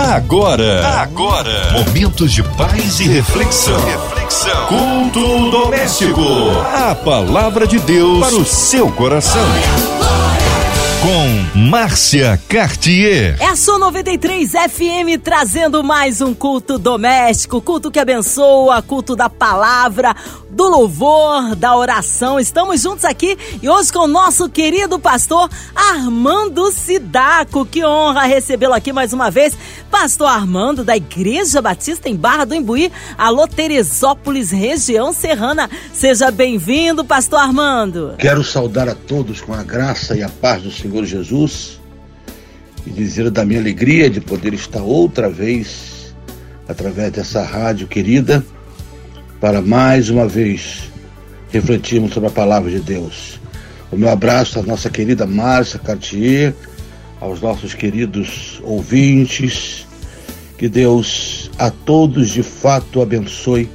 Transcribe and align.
Agora, 0.00 1.02
agora, 1.02 1.72
momentos 1.72 2.32
de 2.32 2.42
paz 2.42 3.00
e 3.00 3.06
reflexão. 3.06 3.78
Reflexão. 3.84 4.66
Culto 4.66 5.50
doméstico. 5.50 6.22
A 6.74 6.94
palavra 6.94 7.66
de 7.66 7.78
Deus 7.78 8.18
para 8.18 8.34
o 8.34 8.44
seu 8.44 8.90
coração. 8.92 9.44
Com 11.02 11.58
Márcia 11.58 12.40
Cartier. 12.48 13.36
É 13.40 13.46
a 13.46 13.56
sua 13.56 13.78
93 13.78 14.50
FM 14.50 15.20
trazendo 15.22 15.84
mais 15.84 16.22
um 16.22 16.34
culto 16.34 16.78
doméstico, 16.78 17.60
culto 17.60 17.90
que 17.90 17.98
abençoa, 17.98 18.80
culto 18.80 19.14
da 19.14 19.28
palavra, 19.28 20.16
do 20.50 20.68
louvor, 20.68 21.54
da 21.54 21.76
oração. 21.76 22.38
Estamos 22.38 22.82
juntos 22.82 23.04
aqui 23.04 23.36
e 23.62 23.68
hoje 23.68 23.92
com 23.92 24.00
o 24.00 24.08
nosso 24.08 24.48
querido 24.48 24.98
pastor 24.98 25.48
Armando 25.74 26.70
Sidaco. 26.72 27.64
Que 27.64 27.84
honra 27.84 28.24
recebê-lo 28.24 28.74
aqui 28.74 28.92
mais 28.92 29.12
uma 29.12 29.30
vez. 29.30 29.56
Pastor 29.90 30.28
Armando, 30.28 30.84
da 30.84 30.96
Igreja 30.96 31.62
Batista 31.62 32.08
em 32.08 32.16
Barra 32.16 32.44
do 32.44 32.54
Imbuí, 32.54 32.92
alô 33.16 33.46
Teresópolis, 33.46 34.50
região 34.50 35.12
serrana. 35.12 35.68
Seja 35.92 36.30
bem-vindo, 36.30 37.04
pastor 37.04 37.40
Armando. 37.40 38.14
Quero 38.18 38.42
saudar 38.44 38.88
a 38.88 38.94
todos 38.94 39.40
com 39.40 39.52
a 39.52 39.62
graça 39.62 40.16
e 40.16 40.22
a 40.22 40.28
paz 40.28 40.62
do 40.62 40.70
Senhor 40.70 41.04
Jesus 41.04 41.80
e 42.86 42.90
dizer 42.90 43.30
da 43.30 43.44
minha 43.44 43.60
alegria 43.60 44.08
de 44.08 44.20
poder 44.20 44.54
estar 44.54 44.82
outra 44.82 45.28
vez 45.28 46.14
através 46.68 47.12
dessa 47.12 47.42
rádio 47.42 47.86
querida 47.86 48.44
para 49.40 49.62
mais 49.62 50.10
uma 50.10 50.28
vez 50.28 50.90
refletirmos 51.50 52.12
sobre 52.12 52.28
a 52.28 52.32
palavra 52.32 52.70
de 52.70 52.80
Deus. 52.80 53.40
O 53.90 53.96
meu 53.96 54.08
abraço 54.08 54.58
à 54.58 54.62
nossa 54.62 54.88
querida 54.88 55.26
Márcia 55.26 55.78
Cartier, 55.78 56.54
aos 57.20 57.40
nossos 57.40 57.74
queridos 57.74 58.60
ouvintes. 58.62 59.86
Que 60.56 60.68
Deus 60.68 61.50
a 61.58 61.70
todos 61.70 62.28
de 62.28 62.42
fato 62.42 63.00
abençoe 63.00 63.68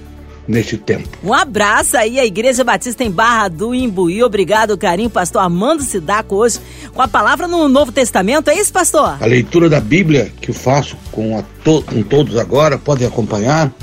neste 0.47 0.77
tempo. 0.77 1.09
Um 1.23 1.33
abraço 1.33 1.97
aí 1.97 2.19
à 2.19 2.25
Igreja 2.25 2.63
Batista 2.63 3.03
em 3.03 3.09
Barra 3.09 3.47
do 3.47 3.73
Imbuí. 3.73 4.23
Obrigado, 4.23 4.77
carinho, 4.77 5.09
pastor 5.09 5.41
Armando 5.41 5.81
Sidaco, 5.81 6.35
hoje 6.35 6.59
com 6.93 7.01
a 7.01 7.07
palavra 7.07 7.47
no 7.47 7.67
Novo 7.67 7.91
Testamento. 7.91 8.49
É 8.49 8.59
isso, 8.59 8.71
pastor? 8.71 9.17
A 9.19 9.25
leitura 9.25 9.67
da 9.67 9.79
Bíblia 9.79 10.31
que 10.39 10.51
eu 10.51 10.55
faço 10.55 10.95
com, 11.11 11.43
to 11.63 11.81
com 11.81 12.03
todos 12.03 12.37
agora, 12.37 12.77
podem 12.77 13.07
acompanhar 13.07 13.73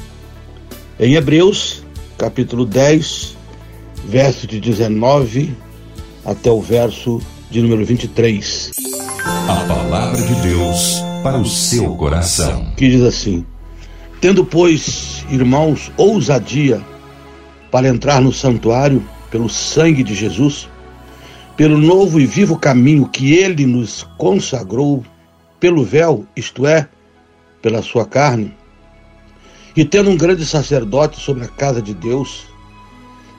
em 1.03 1.17
Hebreus, 1.17 1.83
capítulo 2.17 2.65
10, 2.65 3.37
verso 4.05 4.47
de 4.47 4.61
19 4.61 5.53
até 6.25 6.49
o 6.49 6.61
verso 6.61 7.21
de 7.51 7.61
número 7.61 7.85
23. 7.85 8.71
A 9.49 9.65
palavra 9.67 10.23
de 10.23 10.35
Deus 10.43 11.03
para 11.25 11.39
o 11.39 11.45
seu 11.45 11.97
coração. 11.97 12.73
Que 12.77 12.89
diz 12.89 13.03
assim: 13.03 13.45
Tendo, 14.21 14.45
pois, 14.45 15.27
irmãos, 15.29 15.91
ousadia 15.97 16.81
para 17.69 17.89
entrar 17.89 18.21
no 18.21 18.33
santuário 18.33 19.05
pelo 19.29 19.49
sangue 19.49 20.05
de 20.05 20.15
Jesus, 20.15 20.69
pelo 21.57 21.79
novo 21.79 22.21
e 22.21 22.27
vivo 22.27 22.57
caminho 22.57 23.09
que 23.09 23.35
ele 23.35 23.67
nos 23.67 24.07
consagrou, 24.19 25.05
pelo 25.59 25.83
véu, 25.83 26.25
isto 26.37 26.65
é, 26.65 26.87
pela 27.61 27.83
sua 27.83 28.07
carne, 28.07 28.55
e 29.77 29.85
tendo 29.85 30.11
um 30.11 30.17
grande 30.17 30.45
sacerdote 30.45 31.19
sobre 31.21 31.45
a 31.45 31.49
casa 31.49 31.81
de 31.81 31.95
Deus, 31.95 32.47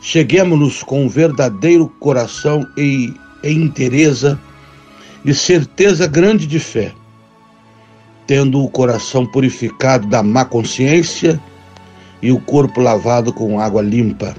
cheguemos-nos 0.02 0.82
com 0.82 1.06
um 1.06 1.10
verdadeiro 1.10 1.88
coração 2.00 2.68
e, 2.76 3.14
e 3.44 3.52
interesa 3.52 4.40
e 5.24 5.34
certeza 5.34 6.08
grande 6.08 6.46
de 6.48 6.60
fé, 6.60 6.92
tendo 8.26 8.64
o 8.64 8.70
coração 8.70 9.26
purificado 9.26 10.08
da 10.08 10.24
má 10.24 10.44
consciência 10.44 11.40
e 12.22 12.32
o 12.32 12.40
corpo 12.40 12.82
lavado 12.82 13.32
com 13.32 13.60
água 13.60 13.82
limpa. 13.82 14.36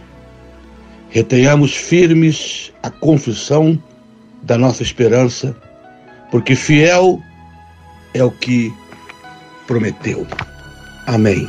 Retenhamos 1.11 1.75
firmes 1.77 2.73
a 2.83 2.91
confissão 2.91 3.81
da 4.43 4.59
nossa 4.59 4.83
esperança, 4.83 5.57
porque 6.31 6.57
fiel 6.57 7.21
é 8.13 8.23
o 8.23 8.31
que 8.31 8.75
prometeu. 9.67 10.27
Amém. 11.07 11.49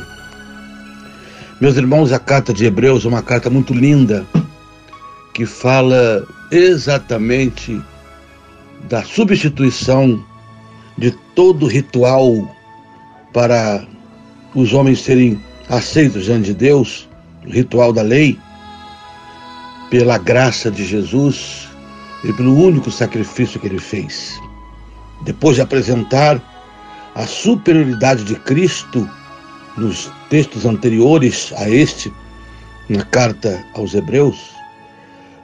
Meus 1.58 1.78
irmãos, 1.78 2.12
a 2.12 2.18
carta 2.18 2.52
de 2.52 2.66
Hebreus 2.66 3.06
é 3.06 3.08
uma 3.08 3.22
carta 3.22 3.48
muito 3.48 3.72
linda 3.72 4.26
que 5.32 5.46
fala 5.46 6.22
exatamente 6.50 7.80
da 8.90 9.02
substituição 9.02 10.22
de 10.98 11.12
todo 11.34 11.66
ritual 11.66 12.54
para 13.32 13.86
os 14.54 14.74
homens 14.74 15.00
serem 15.00 15.42
aceitos 15.70 16.24
diante 16.24 16.48
de 16.48 16.54
Deus, 16.54 17.08
o 17.46 17.50
ritual 17.50 17.90
da 17.90 18.02
lei, 18.02 18.38
pela 19.88 20.18
graça 20.18 20.70
de 20.70 20.84
Jesus 20.84 21.68
e 22.22 22.34
pelo 22.34 22.54
único 22.54 22.90
sacrifício 22.90 23.58
que 23.58 23.66
ele 23.66 23.80
fez. 23.80 24.38
Depois 25.22 25.56
de 25.56 25.62
apresentar 25.62 26.38
a 27.14 27.26
superioridade 27.26 28.24
de 28.24 28.34
Cristo 28.34 29.08
nos 29.76 30.10
textos 30.30 30.64
anteriores 30.64 31.52
a 31.56 31.68
este, 31.68 32.12
na 32.88 33.04
carta 33.04 33.64
aos 33.74 33.94
Hebreus, 33.94 34.54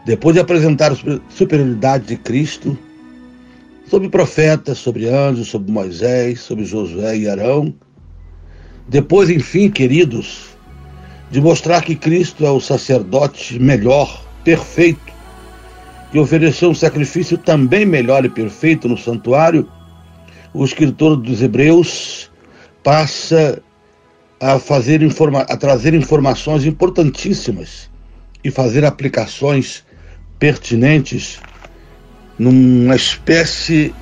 depois 0.04 0.34
de 0.34 0.40
apresentar 0.40 0.92
a 0.92 0.96
superioridade 1.28 2.06
de 2.06 2.16
Cristo 2.16 2.76
sobre 3.88 4.08
profetas, 4.08 4.78
sobre 4.78 5.08
anjos, 5.08 5.48
sobre 5.48 5.70
Moisés, 5.70 6.40
sobre 6.40 6.64
Josué 6.64 7.18
e 7.18 7.28
Arão, 7.28 7.74
depois, 8.88 9.30
enfim, 9.30 9.70
queridos, 9.70 10.48
de 11.30 11.40
mostrar 11.40 11.82
que 11.82 11.94
Cristo 11.94 12.44
é 12.44 12.50
o 12.50 12.60
sacerdote 12.60 13.58
melhor, 13.58 14.24
perfeito, 14.44 15.12
que 16.10 16.18
ofereceu 16.18 16.70
um 16.70 16.74
sacrifício 16.74 17.38
também 17.38 17.86
melhor 17.86 18.24
e 18.24 18.28
perfeito 18.28 18.88
no 18.88 18.98
santuário, 18.98 19.68
o 20.52 20.64
escritor 20.64 21.16
dos 21.16 21.40
Hebreus 21.40 22.30
passa 22.82 23.62
a 24.42 24.58
fazer 24.58 25.02
informa 25.02 25.42
a 25.42 25.56
trazer 25.56 25.94
informações 25.94 26.66
importantíssimas 26.66 27.88
e 28.42 28.50
fazer 28.50 28.84
aplicações 28.84 29.84
pertinentes 30.36 31.38
numa 32.36 32.96
espécie 32.96 33.94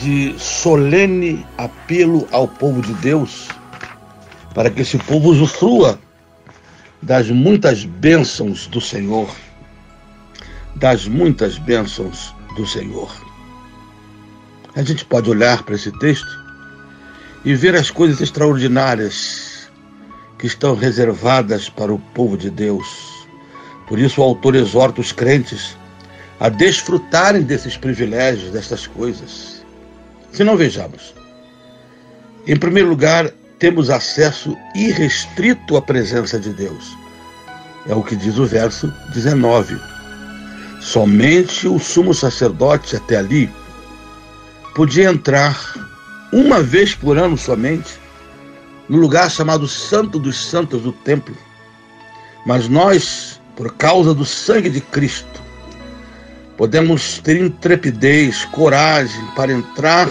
de 0.00 0.34
solene 0.38 1.44
apelo 1.58 2.26
ao 2.32 2.48
povo 2.48 2.80
de 2.80 2.94
Deus 2.94 3.48
para 4.54 4.70
que 4.70 4.80
esse 4.80 4.96
povo 4.96 5.28
usufrua 5.28 5.98
das 7.02 7.28
muitas 7.28 7.84
bênçãos 7.84 8.66
do 8.68 8.80
Senhor, 8.80 9.30
das 10.76 11.06
muitas 11.06 11.58
bênçãos 11.58 12.34
do 12.56 12.66
Senhor. 12.66 13.14
A 14.74 14.82
gente 14.82 15.04
pode 15.04 15.28
olhar 15.28 15.62
para 15.62 15.74
esse 15.74 15.92
texto 15.98 16.42
e 17.44 17.54
ver 17.54 17.76
as 17.76 17.90
coisas 17.90 18.22
extraordinárias 18.22 19.47
que 20.38 20.46
estão 20.46 20.74
reservadas 20.74 21.68
para 21.68 21.92
o 21.92 21.98
povo 21.98 22.36
de 22.36 22.50
Deus. 22.50 22.86
Por 23.86 23.98
isso, 23.98 24.20
o 24.20 24.24
autor 24.24 24.54
exorta 24.54 25.00
os 25.00 25.12
crentes 25.12 25.76
a 26.38 26.48
desfrutarem 26.48 27.42
desses 27.42 27.76
privilégios, 27.76 28.52
destas 28.52 28.86
coisas. 28.86 29.64
Se 30.32 30.44
não 30.44 30.56
vejamos, 30.56 31.14
em 32.46 32.56
primeiro 32.56 32.88
lugar, 32.88 33.30
temos 33.58 33.90
acesso 33.90 34.56
irrestrito 34.74 35.76
à 35.76 35.82
presença 35.82 36.38
de 36.38 36.50
Deus. 36.50 36.96
É 37.88 37.94
o 37.94 38.02
que 38.02 38.14
diz 38.14 38.38
o 38.38 38.46
verso 38.46 38.92
19. 39.12 39.78
Somente 40.80 41.66
o 41.66 41.78
sumo 41.78 42.14
sacerdote 42.14 42.94
até 42.94 43.16
ali 43.16 43.50
podia 44.74 45.10
entrar 45.10 45.58
uma 46.32 46.62
vez 46.62 46.94
por 46.94 47.18
ano 47.18 47.36
somente 47.36 47.98
no 48.88 48.98
lugar 48.98 49.30
chamado 49.30 49.68
Santo 49.68 50.18
dos 50.18 50.36
Santos 50.36 50.82
do 50.82 50.92
Templo. 50.92 51.36
Mas 52.46 52.68
nós, 52.68 53.40
por 53.56 53.74
causa 53.74 54.14
do 54.14 54.24
sangue 54.24 54.70
de 54.70 54.80
Cristo, 54.80 55.42
podemos 56.56 57.18
ter 57.18 57.40
intrepidez, 57.40 58.44
coragem 58.46 59.24
para 59.36 59.52
entrar 59.52 60.08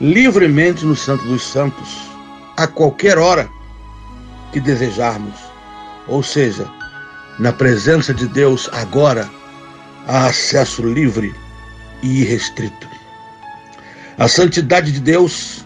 livremente 0.00 0.84
no 0.84 0.94
Santo 0.94 1.24
dos 1.24 1.42
Santos, 1.42 1.88
a 2.56 2.66
qualquer 2.66 3.18
hora 3.18 3.48
que 4.52 4.60
desejarmos. 4.60 5.34
Ou 6.06 6.22
seja, 6.22 6.70
na 7.38 7.52
presença 7.52 8.12
de 8.12 8.28
Deus 8.28 8.68
agora 8.72 9.28
há 10.06 10.26
acesso 10.26 10.82
livre 10.82 11.34
e 12.02 12.20
irrestrito. 12.20 12.88
A 14.18 14.28
santidade 14.28 14.92
de 14.92 15.00
Deus 15.00 15.64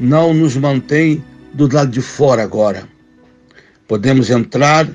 não 0.00 0.32
nos 0.32 0.56
mantém 0.56 1.22
do 1.54 1.72
lado 1.72 1.90
de 1.90 2.00
fora 2.00 2.42
agora. 2.42 2.88
Podemos 3.86 4.30
entrar 4.30 4.88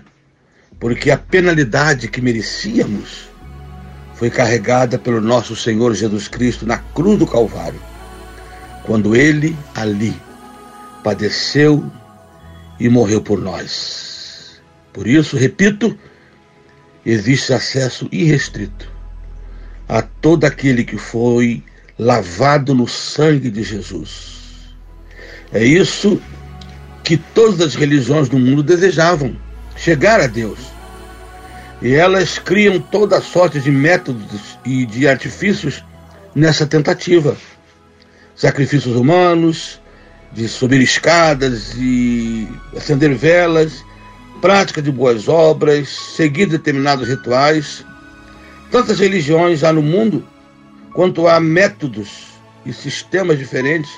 porque 0.80 1.12
a 1.12 1.18
penalidade 1.18 2.08
que 2.08 2.22
merecíamos 2.22 3.30
foi 4.16 4.30
carregada 4.30 4.98
pelo 4.98 5.22
nosso 5.22 5.56
Senhor 5.56 5.94
Jesus 5.94 6.28
Cristo 6.28 6.66
na 6.66 6.78
cruz 6.78 7.20
do 7.20 7.28
Calvário, 7.28 7.80
quando 8.84 9.16
ele 9.16 9.56
ali 9.76 10.16
padeceu 11.04 11.86
e 12.80 12.90
morreu 12.90 13.22
por 13.22 13.40
nós. 13.40 14.60
Por 14.92 15.08
isso, 15.08 15.38
repito, 15.38 15.98
existe 17.06 17.54
acesso 17.54 18.08
irrestrito 18.12 18.92
a 19.88 20.02
todo 20.02 20.46
aquele 20.46 20.84
que 20.84 20.98
foi 20.98 21.64
lavado 21.98 22.74
no 22.74 22.88
sangue 22.88 23.50
de 23.50 23.64
Jesus. 23.64 24.38
É 25.52 25.64
isso 25.64 26.22
que 27.08 27.16
todas 27.16 27.62
as 27.62 27.74
religiões 27.74 28.28
do 28.28 28.38
mundo 28.38 28.62
desejavam: 28.62 29.34
chegar 29.78 30.20
a 30.20 30.28
Deus. 30.28 30.60
E 31.82 31.94
elas 31.94 32.38
criam 32.38 32.82
toda 32.82 33.22
sorte 33.22 33.62
de 33.62 33.72
métodos 33.72 34.60
e 34.66 34.86
de 34.86 35.08
artifícios 35.08 35.82
nessa 36.36 36.68
tentativa. 36.68 37.38
Sacrifícios 38.36 38.94
humanos, 38.94 39.80
de 40.34 40.50
subir 40.50 40.82
escadas 40.82 41.76
e 41.78 42.46
acender 42.76 43.16
velas, 43.16 43.86
prática 44.42 44.82
de 44.82 44.92
boas 44.92 45.30
obras, 45.30 45.88
seguir 45.88 46.48
determinados 46.48 47.08
rituais. 47.08 47.86
Tantas 48.70 49.00
religiões 49.00 49.64
há 49.64 49.72
no 49.72 49.82
mundo 49.82 50.28
quanto 50.92 51.26
há 51.26 51.40
métodos 51.40 52.26
e 52.66 52.74
sistemas 52.74 53.40
diferentes 53.40 53.90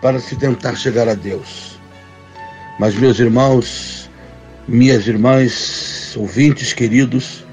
para 0.00 0.18
se 0.18 0.36
tentar 0.36 0.74
chegar 0.74 1.06
a 1.06 1.14
Deus. 1.14 1.77
Mas, 2.78 2.94
meus 2.94 3.18
irmãos, 3.18 4.08
minhas 4.68 5.08
irmãs, 5.08 6.14
ouvintes 6.16 6.72
queridos, 6.72 7.44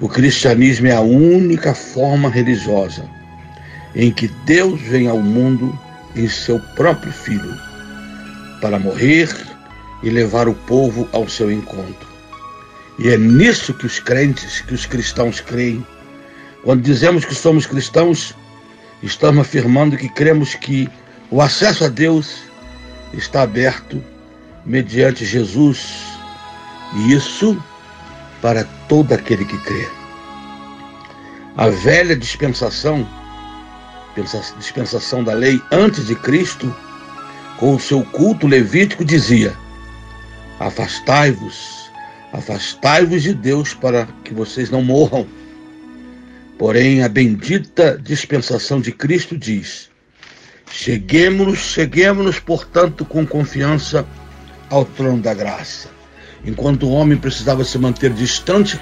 o 0.00 0.08
cristianismo 0.08 0.86
é 0.86 0.92
a 0.92 1.00
única 1.00 1.74
forma 1.74 2.30
religiosa 2.30 3.04
em 3.94 4.10
que 4.10 4.28
Deus 4.46 4.80
vem 4.80 5.06
ao 5.06 5.20
mundo 5.20 5.78
em 6.16 6.28
seu 6.28 6.58
próprio 6.74 7.12
Filho 7.12 7.54
para 8.60 8.78
morrer 8.78 9.28
e 10.02 10.08
levar 10.08 10.48
o 10.48 10.54
povo 10.54 11.06
ao 11.12 11.28
seu 11.28 11.52
encontro. 11.52 12.08
E 12.98 13.10
é 13.10 13.18
nisso 13.18 13.74
que 13.74 13.84
os 13.84 14.00
crentes, 14.00 14.62
que 14.62 14.74
os 14.74 14.86
cristãos 14.86 15.40
creem. 15.40 15.86
Quando 16.62 16.80
dizemos 16.80 17.24
que 17.24 17.34
somos 17.34 17.66
cristãos, 17.66 18.34
estamos 19.02 19.42
afirmando 19.42 19.96
que 19.96 20.08
cremos 20.08 20.54
que 20.54 20.88
o 21.30 21.42
acesso 21.42 21.84
a 21.84 21.88
Deus 21.88 22.44
está 23.12 23.42
aberto 23.42 24.02
mediante 24.64 25.24
Jesus, 25.24 26.18
e 26.94 27.12
isso 27.12 27.60
para 28.40 28.64
todo 28.88 29.12
aquele 29.12 29.44
que 29.44 29.58
crê. 29.58 29.88
A 31.56 31.68
velha 31.68 32.16
dispensação, 32.16 33.06
dispensação 34.58 35.22
da 35.22 35.32
lei 35.32 35.60
antes 35.70 36.06
de 36.06 36.14
Cristo, 36.14 36.74
com 37.58 37.74
o 37.74 37.80
seu 37.80 38.02
culto 38.02 38.46
levítico, 38.46 39.04
dizia: 39.04 39.54
Afastai-vos, 40.58 41.90
afastai-vos 42.32 43.22
de 43.22 43.34
Deus 43.34 43.74
para 43.74 44.08
que 44.24 44.34
vocês 44.34 44.70
não 44.70 44.82
morram. 44.82 45.26
Porém, 46.58 47.02
a 47.02 47.08
bendita 47.08 47.98
dispensação 48.02 48.80
de 48.80 48.92
Cristo 48.92 49.36
diz: 49.36 49.90
Cheguemos-nos, 50.70 51.58
cheguemos-nos, 51.58 52.38
portanto, 52.40 53.04
com 53.04 53.26
confiança 53.26 54.06
ao 54.74 54.84
trono 54.84 55.22
da 55.22 55.32
graça. 55.32 55.88
Enquanto 56.44 56.84
o 56.84 56.90
homem 56.90 57.16
precisava 57.16 57.64
se 57.64 57.78
manter 57.78 58.12
distante 58.12 58.78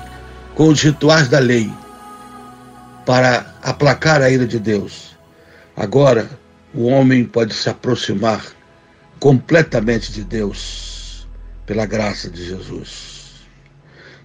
com 0.55 0.69
os 0.69 0.81
rituais 0.81 1.29
da 1.29 1.39
lei 1.39 1.71
para 3.05 3.55
aplacar 3.63 4.23
a 4.23 4.31
ira 4.31 4.47
de 4.47 4.59
Deus, 4.59 5.17
agora 5.77 6.29
o 6.75 6.87
homem 6.87 7.25
pode 7.25 7.55
se 7.55 7.69
aproximar 7.69 8.43
completamente 9.21 10.11
de 10.11 10.25
Deus 10.25 11.29
pela 11.67 11.85
graça 11.85 12.31
de 12.31 12.45
Jesus. 12.45 13.47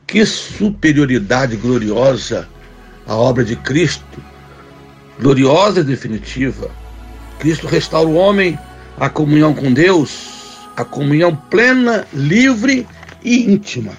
Que 0.07 0.25
superioridade 0.25 1.57
gloriosa 1.57 2.47
a 3.05 3.15
obra 3.15 3.43
de 3.43 3.55
Cristo, 3.57 4.23
gloriosa 5.19 5.81
e 5.81 5.83
definitiva. 5.83 6.71
Cristo 7.39 7.67
restaura 7.67 8.09
o 8.09 8.15
homem 8.15 8.57
à 8.97 9.09
comunhão 9.09 9.53
com 9.53 9.71
Deus 9.71 10.36
a 10.77 10.85
comunhão 10.85 11.35
plena, 11.35 12.07
livre 12.13 12.87
e 13.23 13.51
íntima 13.51 13.93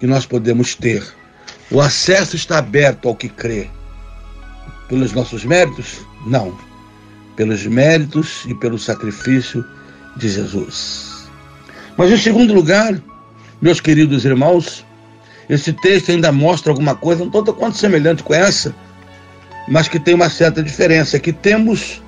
que 0.00 0.06
nós 0.06 0.24
podemos 0.24 0.74
ter. 0.74 1.06
O 1.70 1.80
acesso 1.80 2.34
está 2.34 2.58
aberto 2.58 3.08
ao 3.08 3.14
que 3.14 3.28
crê. 3.28 3.68
Pelos 4.88 5.12
nossos 5.12 5.44
méritos? 5.44 6.00
Não. 6.26 6.58
Pelos 7.36 7.64
méritos 7.66 8.44
e 8.48 8.54
pelo 8.54 8.78
sacrifício 8.78 9.64
de 10.16 10.28
Jesus. 10.30 11.28
Mas 11.96 12.10
em 12.10 12.16
segundo 12.16 12.54
lugar, 12.54 12.98
meus 13.60 13.78
queridos 13.78 14.24
irmãos, 14.24 14.84
esse 15.48 15.74
texto 15.74 16.10
ainda 16.10 16.32
mostra 16.32 16.72
alguma 16.72 16.94
coisa 16.94 17.22
um 17.22 17.30
tanto 17.30 17.52
quanto 17.52 17.76
semelhante 17.76 18.22
com 18.22 18.32
essa, 18.34 18.74
mas 19.68 19.88
que 19.88 20.00
tem 20.00 20.14
uma 20.14 20.30
certa 20.30 20.62
diferença, 20.62 21.20
que 21.20 21.32
temos, 21.32 22.02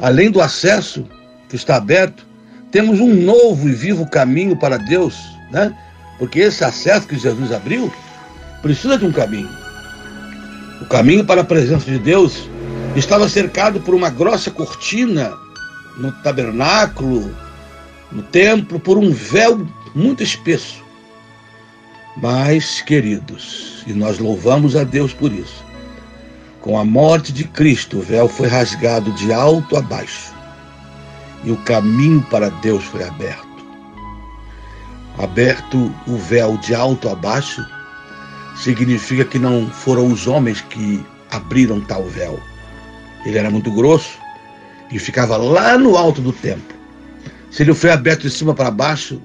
além 0.00 0.30
do 0.30 0.40
acesso 0.40 1.06
que 1.48 1.56
está 1.56 1.76
aberto, 1.76 2.27
temos 2.70 3.00
um 3.00 3.14
novo 3.14 3.68
e 3.68 3.72
vivo 3.72 4.08
caminho 4.08 4.56
para 4.56 4.76
Deus, 4.76 5.16
né? 5.50 5.74
Porque 6.18 6.40
esse 6.40 6.64
acesso 6.64 7.06
que 7.06 7.18
Jesus 7.18 7.52
abriu 7.52 7.92
precisa 8.60 8.98
de 8.98 9.06
um 9.06 9.12
caminho. 9.12 9.48
O 10.80 10.86
caminho 10.86 11.24
para 11.24 11.40
a 11.40 11.44
presença 11.44 11.90
de 11.90 11.98
Deus 11.98 12.48
estava 12.96 13.28
cercado 13.28 13.80
por 13.80 13.94
uma 13.94 14.10
grossa 14.10 14.50
cortina 14.50 15.32
no 15.96 16.12
tabernáculo, 16.22 17.34
no 18.12 18.22
templo, 18.22 18.78
por 18.78 18.98
um 18.98 19.10
véu 19.12 19.66
muito 19.94 20.22
espesso. 20.22 20.84
Mas, 22.16 22.80
queridos, 22.80 23.84
e 23.86 23.92
nós 23.92 24.18
louvamos 24.18 24.74
a 24.76 24.82
Deus 24.82 25.12
por 25.12 25.32
isso, 25.32 25.64
com 26.60 26.78
a 26.78 26.84
morte 26.84 27.32
de 27.32 27.44
Cristo, 27.44 27.98
o 27.98 28.02
véu 28.02 28.28
foi 28.28 28.48
rasgado 28.48 29.12
de 29.12 29.32
alto 29.32 29.76
a 29.76 29.80
baixo 29.80 30.37
e 31.44 31.50
o 31.50 31.56
caminho 31.58 32.22
para 32.30 32.50
Deus 32.50 32.84
foi 32.84 33.02
aberto. 33.04 33.46
Aberto 35.18 35.92
o 36.06 36.16
véu 36.16 36.56
de 36.58 36.74
alto 36.74 37.08
a 37.08 37.14
baixo 37.14 37.64
significa 38.56 39.24
que 39.24 39.38
não 39.38 39.68
foram 39.68 40.06
os 40.12 40.26
homens 40.26 40.60
que 40.60 41.04
abriram 41.30 41.80
tal 41.80 42.04
véu. 42.04 42.38
Ele 43.24 43.38
era 43.38 43.50
muito 43.50 43.70
grosso 43.70 44.18
e 44.90 44.98
ficava 44.98 45.36
lá 45.36 45.76
no 45.76 45.96
alto 45.96 46.20
do 46.20 46.32
templo. 46.32 46.76
Se 47.50 47.62
ele 47.62 47.74
foi 47.74 47.90
aberto 47.90 48.22
de 48.22 48.30
cima 48.30 48.54
para 48.54 48.70
baixo, 48.70 49.20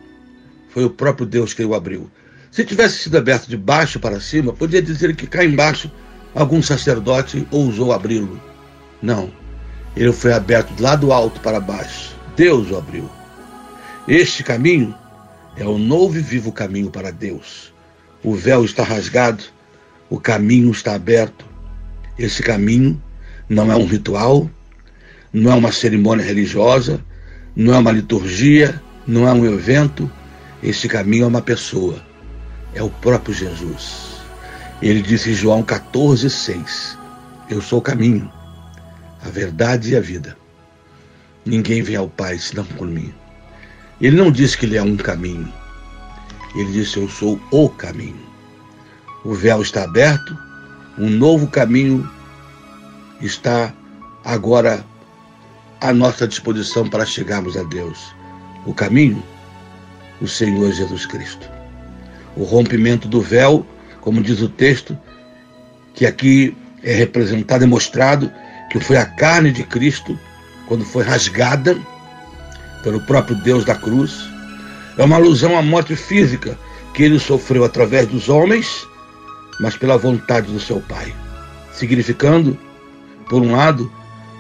foi 0.69 0.83
o 0.83 0.89
próprio 0.89 1.25
Deus 1.25 1.53
que 1.53 1.63
o 1.63 1.75
abriu. 1.75 2.09
Se 2.51 2.63
tivesse 2.63 2.99
sido 2.99 3.17
aberto 3.17 3.47
de 3.47 3.57
baixo 3.57 3.99
para 3.99 4.19
cima, 4.19 4.53
podia 4.53 4.81
dizer 4.81 5.15
que 5.15 5.27
cá 5.27 5.43
embaixo 5.43 5.91
algum 6.33 6.61
sacerdote 6.61 7.47
ousou 7.51 7.91
abri-lo. 7.91 8.41
Não. 9.01 9.31
Ele 9.95 10.11
foi 10.11 10.33
aberto 10.33 10.79
lá 10.79 10.95
do 10.95 11.11
alto 11.11 11.39
para 11.41 11.59
baixo. 11.59 12.15
Deus 12.35 12.71
o 12.71 12.77
abriu. 12.77 13.09
Este 14.07 14.43
caminho 14.43 14.95
é 15.55 15.65
o 15.65 15.77
novo 15.77 16.17
e 16.17 16.21
vivo 16.21 16.51
caminho 16.51 16.89
para 16.89 17.11
Deus. 17.11 17.71
O 18.23 18.33
véu 18.33 18.65
está 18.65 18.83
rasgado, 18.83 19.43
o 20.09 20.19
caminho 20.19 20.71
está 20.71 20.95
aberto. 20.95 21.45
Esse 22.17 22.41
caminho 22.41 23.01
não 23.47 23.71
é 23.71 23.75
um 23.75 23.85
ritual, 23.85 24.49
não 25.31 25.51
é 25.51 25.55
uma 25.55 25.71
cerimônia 25.71 26.25
religiosa, 26.25 26.99
não 27.55 27.73
é 27.73 27.77
uma 27.77 27.91
liturgia, 27.91 28.81
não 29.05 29.27
é 29.27 29.33
um 29.33 29.45
evento. 29.45 30.09
Esse 30.61 30.87
caminho 30.87 31.25
é 31.25 31.27
uma 31.27 31.41
pessoa, 31.41 32.01
é 32.73 32.81
o 32.81 32.89
próprio 32.89 33.33
Jesus. 33.33 34.13
Ele 34.81 35.01
disse 35.01 35.31
em 35.31 35.33
João 35.33 35.63
14,6: 35.63 36.97
Eu 37.49 37.61
sou 37.61 37.79
o 37.79 37.81
caminho, 37.81 38.31
a 39.25 39.29
verdade 39.29 39.91
e 39.91 39.95
a 39.95 40.01
vida. 40.01 40.37
Ninguém 41.45 41.81
vem 41.81 41.95
ao 41.95 42.09
Pai 42.09 42.37
senão 42.37 42.65
por 42.65 42.87
mim. 42.87 43.13
Ele 43.99 44.17
não 44.17 44.31
disse 44.31 44.57
que 44.57 44.65
ele 44.65 44.77
é 44.77 44.83
um 44.83 44.97
caminho. 44.97 45.51
Ele 46.55 46.71
disse: 46.71 46.97
Eu 46.97 47.09
sou 47.09 47.39
o 47.51 47.69
caminho. 47.69 48.21
O 49.23 49.33
véu 49.33 49.61
está 49.61 49.83
aberto, 49.83 50.37
um 50.97 51.09
novo 51.09 51.47
caminho 51.47 52.09
está 53.21 53.73
agora 54.23 54.85
à 55.79 55.93
nossa 55.93 56.27
disposição 56.27 56.89
para 56.89 57.05
chegarmos 57.05 57.55
a 57.55 57.63
Deus. 57.63 58.13
O 58.65 58.73
caminho, 58.73 59.23
o 60.21 60.27
Senhor 60.27 60.71
Jesus 60.73 61.05
Cristo. 61.05 61.49
O 62.35 62.43
rompimento 62.43 63.07
do 63.07 63.21
véu, 63.21 63.65
como 64.01 64.21
diz 64.21 64.41
o 64.41 64.49
texto, 64.49 64.97
que 65.93 66.05
aqui 66.05 66.55
é 66.81 66.93
representado 66.93 67.63
e 67.63 67.67
mostrado, 67.67 68.31
que 68.73 68.79
foi 68.79 68.97
a 68.97 69.05
carne 69.05 69.51
de 69.51 69.63
Cristo 69.63 70.19
quando 70.67 70.83
foi 70.83 71.03
rasgada 71.03 71.77
pelo 72.81 72.99
próprio 73.01 73.35
Deus 73.35 73.63
da 73.63 73.75
cruz. 73.75 74.27
É 74.97 75.03
uma 75.03 75.17
alusão 75.17 75.55
à 75.55 75.61
morte 75.61 75.95
física 75.95 76.57
que 76.91 77.03
ele 77.03 77.19
sofreu 77.19 77.63
através 77.63 78.07
dos 78.07 78.29
homens, 78.29 78.83
mas 79.59 79.77
pela 79.77 79.95
vontade 79.95 80.51
do 80.51 80.59
seu 80.59 80.81
Pai. 80.81 81.13
Significando, 81.71 82.57
por 83.29 83.43
um 83.43 83.51
lado, 83.51 83.91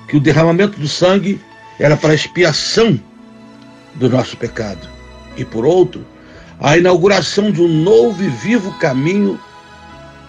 que 0.07 0.17
o 0.17 0.19
derramamento 0.19 0.79
do 0.79 0.87
sangue 0.87 1.39
era 1.79 1.95
para 1.95 2.15
expiação 2.15 2.99
do 3.93 4.09
nosso 4.09 4.35
pecado. 4.35 4.89
E 5.37 5.45
por 5.45 5.63
outro, 5.63 6.03
a 6.59 6.75
inauguração 6.75 7.51
de 7.51 7.61
um 7.61 7.67
novo 7.67 8.23
e 8.23 8.29
vivo 8.29 8.71
caminho 8.79 9.39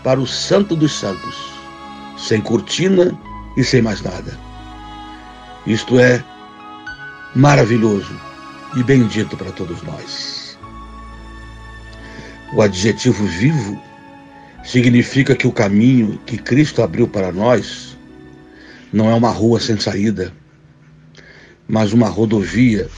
para 0.03 0.21
o 0.21 0.27
Santo 0.27 0.77
dos 0.77 0.93
Santos, 0.93 1.37
sem 2.19 2.43
cortina 2.43 3.19
e 3.57 3.65
sem 3.65 3.83
mais 3.83 4.01
nada. 4.03 4.39
Isto 5.67 5.99
é 5.99 6.23
maravilhoso 7.35 8.15
e 8.77 8.83
bendito 8.83 9.37
para 9.37 9.53
todos 9.53 9.83
nós. 9.83 10.59
O 12.55 12.63
adjetivo 12.63 13.25
vivo 13.27 13.81
significa 14.63 15.35
que 15.35 15.47
o 15.47 15.53
caminho 15.53 16.19
que 16.27 16.39
Cristo 16.39 16.83
abriu 16.83 17.09
para 17.09 17.33
nós 17.33 17.97
não 18.93 19.11
é 19.11 19.15
uma 19.15 19.31
rua 19.31 19.59
sem 19.59 19.79
saída, 19.79 20.33
mas 21.67 21.93
uma 21.93 22.09
rodovia 22.09 22.89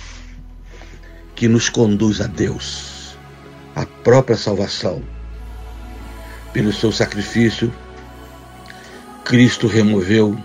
que 1.34 1.48
nos 1.48 1.68
conduz 1.68 2.20
a 2.20 2.26
Deus, 2.26 3.16
a 3.74 3.86
própria 3.86 4.36
salvação. 4.36 5.02
Pelo 6.52 6.72
seu 6.72 6.90
sacrifício, 6.90 7.72
Cristo 9.26 9.66
removeu 9.66 10.40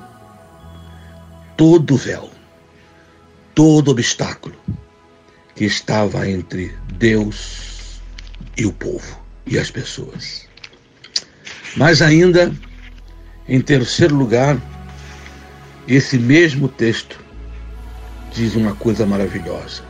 todo 1.55 1.93
o 1.93 1.97
véu, 1.97 2.31
todo 3.53 3.91
obstáculo 3.91 4.55
que 5.53 5.65
estava 5.65 6.27
entre 6.27 6.75
Deus 6.93 8.01
e 8.57 8.65
o 8.65 8.73
povo 8.73 9.21
e 9.45 9.59
as 9.59 9.69
pessoas. 9.69 10.47
Mas 11.77 12.01
ainda, 12.01 12.51
em 13.47 13.61
terceiro 13.61 14.15
lugar, 14.15 14.59
esse 15.87 16.17
mesmo 16.17 16.67
texto 16.67 17.19
diz 18.33 18.55
uma 18.55 18.73
coisa 18.73 19.05
maravilhosa. 19.05 19.83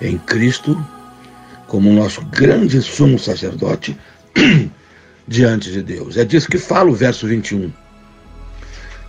Em 0.00 0.16
Cristo, 0.18 0.80
como 1.66 1.92
nosso 1.92 2.24
grande 2.26 2.80
sumo 2.80 3.18
sacerdote 3.18 3.98
diante 5.26 5.72
de 5.72 5.82
Deus. 5.82 6.16
É 6.16 6.24
disso 6.24 6.48
que 6.48 6.58
fala 6.58 6.92
o 6.92 6.94
verso 6.94 7.26
21. 7.26 7.87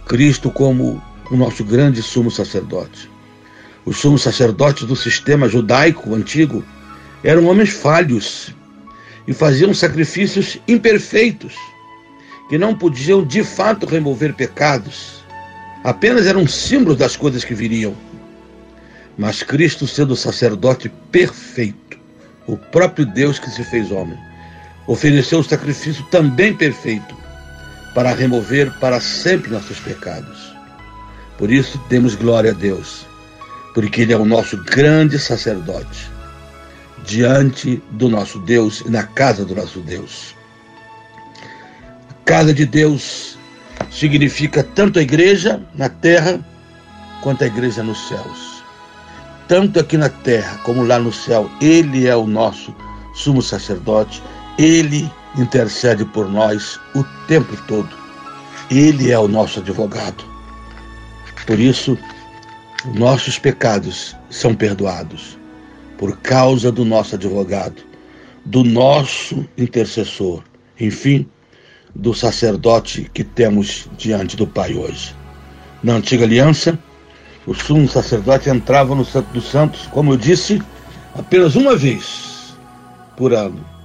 Cristo 0.09 0.49
como 0.49 0.99
o 1.29 1.37
nosso 1.37 1.63
grande 1.63 2.01
sumo 2.01 2.31
sacerdote. 2.31 3.07
Os 3.85 3.97
sumos 3.97 4.23
sacerdotes 4.23 4.87
do 4.87 4.95
sistema 4.95 5.47
judaico 5.47 6.15
antigo 6.15 6.65
eram 7.23 7.45
homens 7.45 7.69
falhos 7.69 8.55
e 9.27 9.33
faziam 9.33 9.71
sacrifícios 9.71 10.57
imperfeitos, 10.67 11.53
que 12.49 12.57
não 12.57 12.75
podiam 12.75 13.23
de 13.23 13.43
fato 13.43 13.85
remover 13.85 14.33
pecados, 14.33 15.23
apenas 15.83 16.25
eram 16.25 16.47
símbolos 16.47 16.97
das 16.97 17.15
coisas 17.15 17.43
que 17.43 17.53
viriam. 17.53 17.95
Mas 19.15 19.43
Cristo, 19.43 19.85
sendo 19.85 20.15
sacerdote 20.15 20.91
perfeito, 21.11 21.99
o 22.47 22.57
próprio 22.57 23.05
Deus 23.05 23.37
que 23.37 23.51
se 23.51 23.63
fez 23.63 23.91
homem, 23.91 24.17
ofereceu 24.87 25.37
o 25.37 25.43
sacrifício 25.43 26.03
também 26.09 26.51
perfeito 26.51 27.18
para 27.93 28.13
remover 28.13 28.71
para 28.79 28.99
sempre 28.99 29.51
nossos 29.51 29.79
pecados. 29.79 30.53
Por 31.37 31.51
isso 31.51 31.79
demos 31.89 32.15
glória 32.15 32.51
a 32.51 32.53
Deus, 32.53 33.05
porque 33.73 34.01
Ele 34.01 34.13
é 34.13 34.17
o 34.17 34.25
nosso 34.25 34.57
grande 34.63 35.17
sacerdote 35.17 36.11
diante 37.05 37.81
do 37.91 38.09
nosso 38.09 38.39
Deus 38.39 38.81
e 38.85 38.89
na 38.89 39.03
casa 39.03 39.45
do 39.45 39.55
nosso 39.55 39.79
Deus. 39.79 40.35
A 42.09 42.13
casa 42.25 42.53
de 42.53 42.65
Deus 42.65 43.37
significa 43.89 44.63
tanto 44.63 44.99
a 44.99 45.01
igreja 45.01 45.61
na 45.73 45.89
terra 45.89 46.39
quanto 47.21 47.43
a 47.43 47.47
igreja 47.47 47.83
nos 47.83 48.07
céus. 48.07 48.63
Tanto 49.47 49.79
aqui 49.79 49.97
na 49.97 50.09
terra 50.09 50.59
como 50.63 50.83
lá 50.83 50.99
no 50.99 51.11
céu, 51.11 51.49
Ele 51.59 52.05
é 52.05 52.15
o 52.15 52.27
nosso 52.27 52.75
sumo 53.15 53.41
sacerdote, 53.41 54.21
Ele 54.57 55.11
intercede 55.37 56.05
por 56.05 56.29
nós 56.29 56.79
o 56.95 57.03
tempo 57.27 57.55
todo. 57.67 57.89
Ele 58.69 59.11
é 59.11 59.19
o 59.19 59.27
nosso 59.27 59.59
advogado. 59.59 60.23
Por 61.45 61.59
isso, 61.59 61.97
nossos 62.95 63.39
pecados 63.39 64.15
são 64.29 64.53
perdoados 64.53 65.37
por 65.97 66.17
causa 66.17 66.71
do 66.71 66.85
nosso 66.85 67.15
advogado, 67.15 67.81
do 68.45 68.63
nosso 68.63 69.45
intercessor, 69.57 70.41
enfim, 70.79 71.27
do 71.93 72.13
sacerdote 72.13 73.09
que 73.13 73.23
temos 73.23 73.89
diante 73.97 74.37
do 74.37 74.47
Pai 74.47 74.73
hoje. 74.75 75.13
Na 75.83 75.95
antiga 75.95 76.23
aliança, 76.23 76.79
o 77.45 77.53
sumo 77.53 77.87
sacerdote 77.89 78.49
entrava 78.49 78.95
no 78.95 79.03
Santo 79.03 79.33
dos 79.33 79.49
Santos, 79.49 79.87
como 79.87 80.13
eu 80.13 80.17
disse, 80.17 80.61
apenas 81.15 81.55
uma 81.55 81.75
vez 81.75 82.55
por 83.17 83.33
ano. 83.33 83.78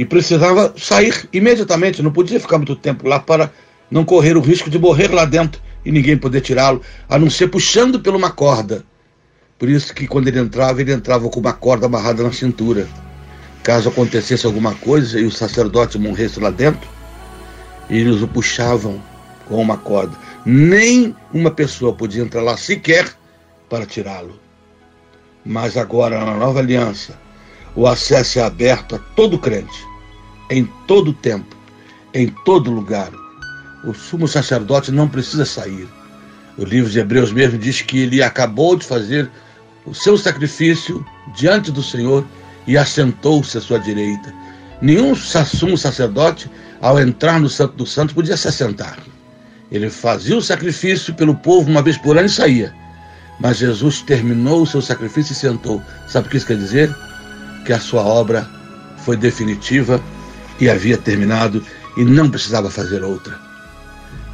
E 0.00 0.04
precisava 0.06 0.72
sair 0.78 1.28
imediatamente, 1.30 2.02
não 2.02 2.10
podia 2.10 2.40
ficar 2.40 2.56
muito 2.56 2.74
tempo 2.74 3.06
lá 3.06 3.20
para 3.20 3.52
não 3.90 4.02
correr 4.02 4.34
o 4.34 4.40
risco 4.40 4.70
de 4.70 4.78
morrer 4.78 5.12
lá 5.12 5.26
dentro 5.26 5.60
e 5.84 5.92
ninguém 5.92 6.16
poder 6.16 6.40
tirá-lo, 6.40 6.80
a 7.06 7.18
não 7.18 7.28
ser 7.28 7.48
puxando 7.48 8.00
por 8.00 8.16
uma 8.16 8.30
corda. 8.30 8.82
Por 9.58 9.68
isso 9.68 9.92
que 9.92 10.06
quando 10.06 10.28
ele 10.28 10.40
entrava, 10.40 10.80
ele 10.80 10.90
entrava 10.90 11.28
com 11.28 11.38
uma 11.38 11.52
corda 11.52 11.84
amarrada 11.84 12.22
na 12.22 12.32
cintura. 12.32 12.88
Caso 13.62 13.90
acontecesse 13.90 14.46
alguma 14.46 14.74
coisa 14.74 15.20
e 15.20 15.26
o 15.26 15.30
sacerdote 15.30 15.98
morresse 15.98 16.40
lá 16.40 16.48
dentro, 16.48 16.88
eles 17.90 18.22
o 18.22 18.26
puxavam 18.26 19.02
com 19.46 19.60
uma 19.60 19.76
corda. 19.76 20.16
Nem 20.46 21.14
uma 21.30 21.50
pessoa 21.50 21.92
podia 21.92 22.22
entrar 22.22 22.40
lá 22.40 22.56
sequer 22.56 23.06
para 23.68 23.84
tirá-lo. 23.84 24.40
Mas 25.44 25.76
agora, 25.76 26.24
na 26.24 26.38
nova 26.38 26.60
aliança, 26.60 27.18
o 27.76 27.86
acesso 27.86 28.38
é 28.38 28.42
aberto 28.42 28.96
a 28.96 28.98
todo 28.98 29.38
crente, 29.38 29.89
em 30.50 30.64
todo 30.86 31.12
tempo, 31.12 31.56
em 32.12 32.28
todo 32.44 32.70
lugar. 32.70 33.10
O 33.84 33.94
sumo 33.94 34.28
sacerdote 34.28 34.90
não 34.90 35.08
precisa 35.08 35.46
sair. 35.46 35.88
O 36.58 36.64
livro 36.64 36.90
de 36.90 36.98
Hebreus 36.98 37.32
mesmo 37.32 37.56
diz 37.56 37.80
que 37.80 38.00
ele 38.00 38.22
acabou 38.22 38.76
de 38.76 38.84
fazer 38.84 39.30
o 39.86 39.94
seu 39.94 40.18
sacrifício 40.18 41.04
diante 41.34 41.70
do 41.70 41.82
Senhor 41.82 42.26
e 42.66 42.76
assentou-se 42.76 43.56
à 43.56 43.60
sua 43.60 43.78
direita. 43.78 44.34
Nenhum 44.82 45.14
sumo 45.14 45.78
sacerdote, 45.78 46.50
ao 46.80 47.00
entrar 47.00 47.40
no 47.40 47.48
Santo 47.48 47.76
dos 47.76 47.92
Santos, 47.92 48.14
podia 48.14 48.36
se 48.36 48.48
assentar. 48.48 48.98
Ele 49.70 49.88
fazia 49.88 50.36
o 50.36 50.42
sacrifício 50.42 51.14
pelo 51.14 51.34
povo 51.34 51.70
uma 51.70 51.80
vez 51.80 51.96
por 51.96 52.18
ano 52.18 52.26
e 52.26 52.30
saía. 52.30 52.74
Mas 53.38 53.58
Jesus 53.58 54.02
terminou 54.02 54.62
o 54.62 54.66
seu 54.66 54.82
sacrifício 54.82 55.32
e 55.32 55.36
sentou. 55.36 55.80
Sabe 56.08 56.26
o 56.26 56.30
que 56.30 56.36
isso 56.36 56.46
quer 56.46 56.56
dizer? 56.56 56.94
Que 57.64 57.72
a 57.72 57.80
sua 57.80 58.02
obra 58.02 58.48
foi 59.04 59.16
definitiva 59.16 60.02
e 60.60 60.68
havia 60.68 60.98
terminado 60.98 61.64
e 61.96 62.04
não 62.04 62.30
precisava 62.30 62.70
fazer 62.70 63.02
outra. 63.02 63.38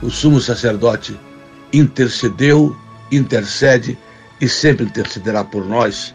O 0.03 0.11
sumo 0.11 0.41
sacerdote 0.41 1.19
intercedeu, 1.73 2.77
intercede 3.11 3.97
e 4.41 4.49
sempre 4.49 4.85
intercederá 4.85 5.45
por 5.45 5.65
nós 5.65 6.15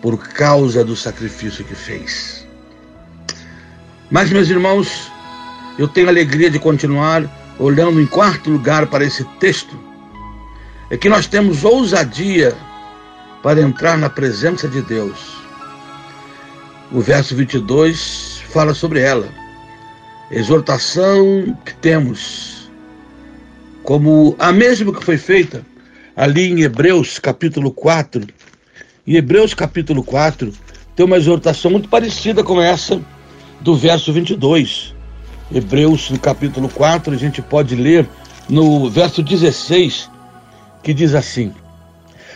por 0.00 0.18
causa 0.18 0.84
do 0.84 0.96
sacrifício 0.96 1.64
que 1.64 1.74
fez. 1.74 2.46
Mas, 4.10 4.30
meus 4.30 4.48
irmãos, 4.48 5.10
eu 5.78 5.86
tenho 5.86 6.08
alegria 6.08 6.50
de 6.50 6.58
continuar 6.58 7.24
olhando 7.58 8.00
em 8.00 8.06
quarto 8.06 8.50
lugar 8.50 8.86
para 8.88 9.04
esse 9.04 9.24
texto. 9.38 9.78
É 10.90 10.96
que 10.96 11.08
nós 11.08 11.26
temos 11.26 11.64
ousadia 11.64 12.54
para 13.42 13.60
entrar 13.60 13.96
na 13.96 14.10
presença 14.10 14.68
de 14.68 14.82
Deus. 14.82 15.36
O 16.90 17.00
verso 17.00 17.34
22 17.34 18.42
fala 18.52 18.74
sobre 18.74 19.00
ela. 19.00 19.41
Exortação 20.32 21.54
que 21.62 21.74
temos, 21.74 22.70
como 23.82 24.34
a 24.38 24.50
mesma 24.50 24.90
que 24.90 25.04
foi 25.04 25.18
feita 25.18 25.62
ali 26.16 26.50
em 26.50 26.62
Hebreus 26.62 27.18
capítulo 27.18 27.70
4. 27.70 28.26
Em 29.06 29.14
Hebreus 29.14 29.52
capítulo 29.52 30.02
4 30.02 30.50
tem 30.96 31.04
uma 31.04 31.18
exortação 31.18 31.70
muito 31.70 31.86
parecida 31.86 32.42
com 32.42 32.58
essa 32.58 32.98
do 33.60 33.76
verso 33.76 34.10
22. 34.10 34.94
Hebreus 35.54 36.08
no 36.08 36.18
capítulo 36.18 36.70
4, 36.70 37.12
a 37.12 37.18
gente 37.18 37.42
pode 37.42 37.76
ler 37.76 38.08
no 38.48 38.88
verso 38.88 39.22
16, 39.22 40.10
que 40.82 40.94
diz 40.94 41.14
assim: 41.14 41.52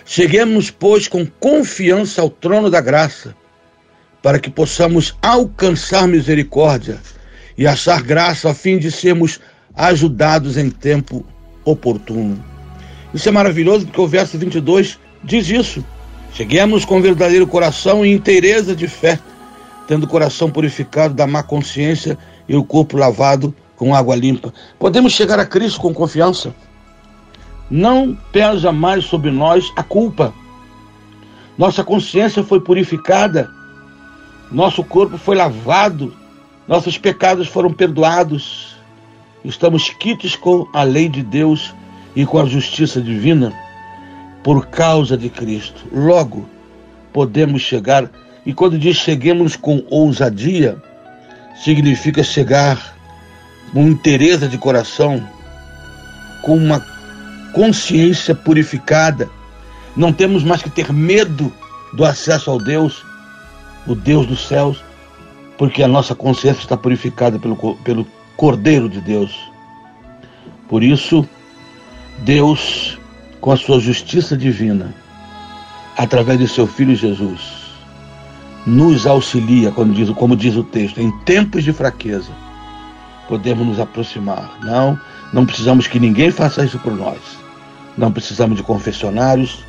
Cheguemos, 0.04 0.70
pois, 0.70 1.08
com 1.08 1.24
confiança 1.24 2.20
ao 2.20 2.28
trono 2.28 2.68
da 2.68 2.82
graça, 2.82 3.34
para 4.22 4.38
que 4.38 4.50
possamos 4.50 5.16
alcançar 5.22 6.06
misericórdia 6.06 7.00
e 7.56 7.66
achar 7.66 8.02
graça 8.02 8.50
a 8.50 8.54
fim 8.54 8.78
de 8.78 8.90
sermos 8.90 9.40
ajudados 9.74 10.56
em 10.56 10.70
tempo 10.70 11.24
oportuno. 11.64 12.42
Isso 13.12 13.28
é 13.28 13.32
maravilhoso 13.32 13.86
porque 13.86 14.00
o 14.00 14.06
verso 14.06 14.38
22 14.38 14.98
diz 15.22 15.48
isso. 15.48 15.84
Cheguemos 16.32 16.84
com 16.84 17.00
verdadeiro 17.00 17.46
coração 17.46 18.04
e 18.04 18.12
inteireza 18.12 18.76
de 18.76 18.86
fé, 18.86 19.18
tendo 19.88 20.04
o 20.04 20.08
coração 20.08 20.50
purificado 20.50 21.14
da 21.14 21.26
má 21.26 21.42
consciência 21.42 22.18
e 22.48 22.54
o 22.54 22.64
corpo 22.64 22.96
lavado 22.96 23.54
com 23.74 23.94
água 23.94 24.14
limpa. 24.14 24.52
Podemos 24.78 25.12
chegar 25.12 25.38
a 25.38 25.46
Cristo 25.46 25.80
com 25.80 25.94
confiança. 25.94 26.54
Não 27.70 28.16
pesa 28.32 28.70
mais 28.70 29.04
sobre 29.04 29.30
nós 29.30 29.72
a 29.76 29.82
culpa. 29.82 30.32
Nossa 31.56 31.82
consciência 31.82 32.44
foi 32.44 32.60
purificada, 32.60 33.50
nosso 34.52 34.84
corpo 34.84 35.16
foi 35.16 35.34
lavado, 35.34 36.14
nossos 36.68 36.98
pecados 36.98 37.48
foram 37.48 37.72
perdoados. 37.72 38.76
Estamos 39.44 39.90
quites 39.90 40.34
com 40.34 40.68
a 40.72 40.82
lei 40.82 41.08
de 41.08 41.22
Deus 41.22 41.72
e 42.14 42.26
com 42.26 42.38
a 42.38 42.46
justiça 42.46 43.00
divina 43.00 43.52
por 44.42 44.66
causa 44.66 45.16
de 45.16 45.28
Cristo. 45.28 45.86
Logo, 45.92 46.48
podemos 47.12 47.62
chegar, 47.62 48.10
e 48.44 48.52
quando 48.52 48.78
diz 48.78 48.96
cheguemos 48.96 49.56
com 49.56 49.84
ousadia, 49.90 50.76
significa 51.62 52.22
chegar 52.22 52.96
com 53.72 53.88
interesse 53.88 54.48
de 54.48 54.58
coração, 54.58 55.22
com 56.42 56.56
uma 56.56 56.84
consciência 57.52 58.34
purificada. 58.34 59.28
Não 59.96 60.12
temos 60.12 60.44
mais 60.44 60.62
que 60.62 60.70
ter 60.70 60.92
medo 60.92 61.52
do 61.92 62.04
acesso 62.04 62.50
ao 62.50 62.58
Deus, 62.58 63.04
o 63.86 63.94
Deus 63.94 64.26
dos 64.26 64.46
céus, 64.46 64.82
porque 65.58 65.82
a 65.82 65.88
nossa 65.88 66.14
consciência 66.14 66.60
está 66.60 66.76
purificada 66.76 67.38
pelo, 67.38 67.56
pelo 67.76 68.06
Cordeiro 68.36 68.88
de 68.88 69.00
Deus. 69.00 69.38
Por 70.68 70.82
isso, 70.82 71.26
Deus, 72.18 72.98
com 73.40 73.52
a 73.52 73.56
sua 73.56 73.80
justiça 73.80 74.36
divina, 74.36 74.94
através 75.96 76.38
de 76.38 76.48
seu 76.48 76.66
Filho 76.66 76.94
Jesus, 76.94 77.40
nos 78.66 79.06
auxilia, 79.06 79.70
como 79.70 79.94
diz, 79.94 80.10
como 80.10 80.36
diz 80.36 80.56
o 80.56 80.64
texto, 80.64 81.00
em 81.00 81.10
tempos 81.20 81.64
de 81.64 81.72
fraqueza, 81.72 82.32
podemos 83.28 83.66
nos 83.66 83.80
aproximar. 83.80 84.58
Não, 84.62 84.98
não 85.32 85.46
precisamos 85.46 85.86
que 85.86 86.00
ninguém 86.00 86.30
faça 86.30 86.64
isso 86.64 86.78
por 86.80 86.94
nós. 86.94 87.18
Não 87.96 88.12
precisamos 88.12 88.56
de 88.56 88.62
confessionários, 88.62 89.64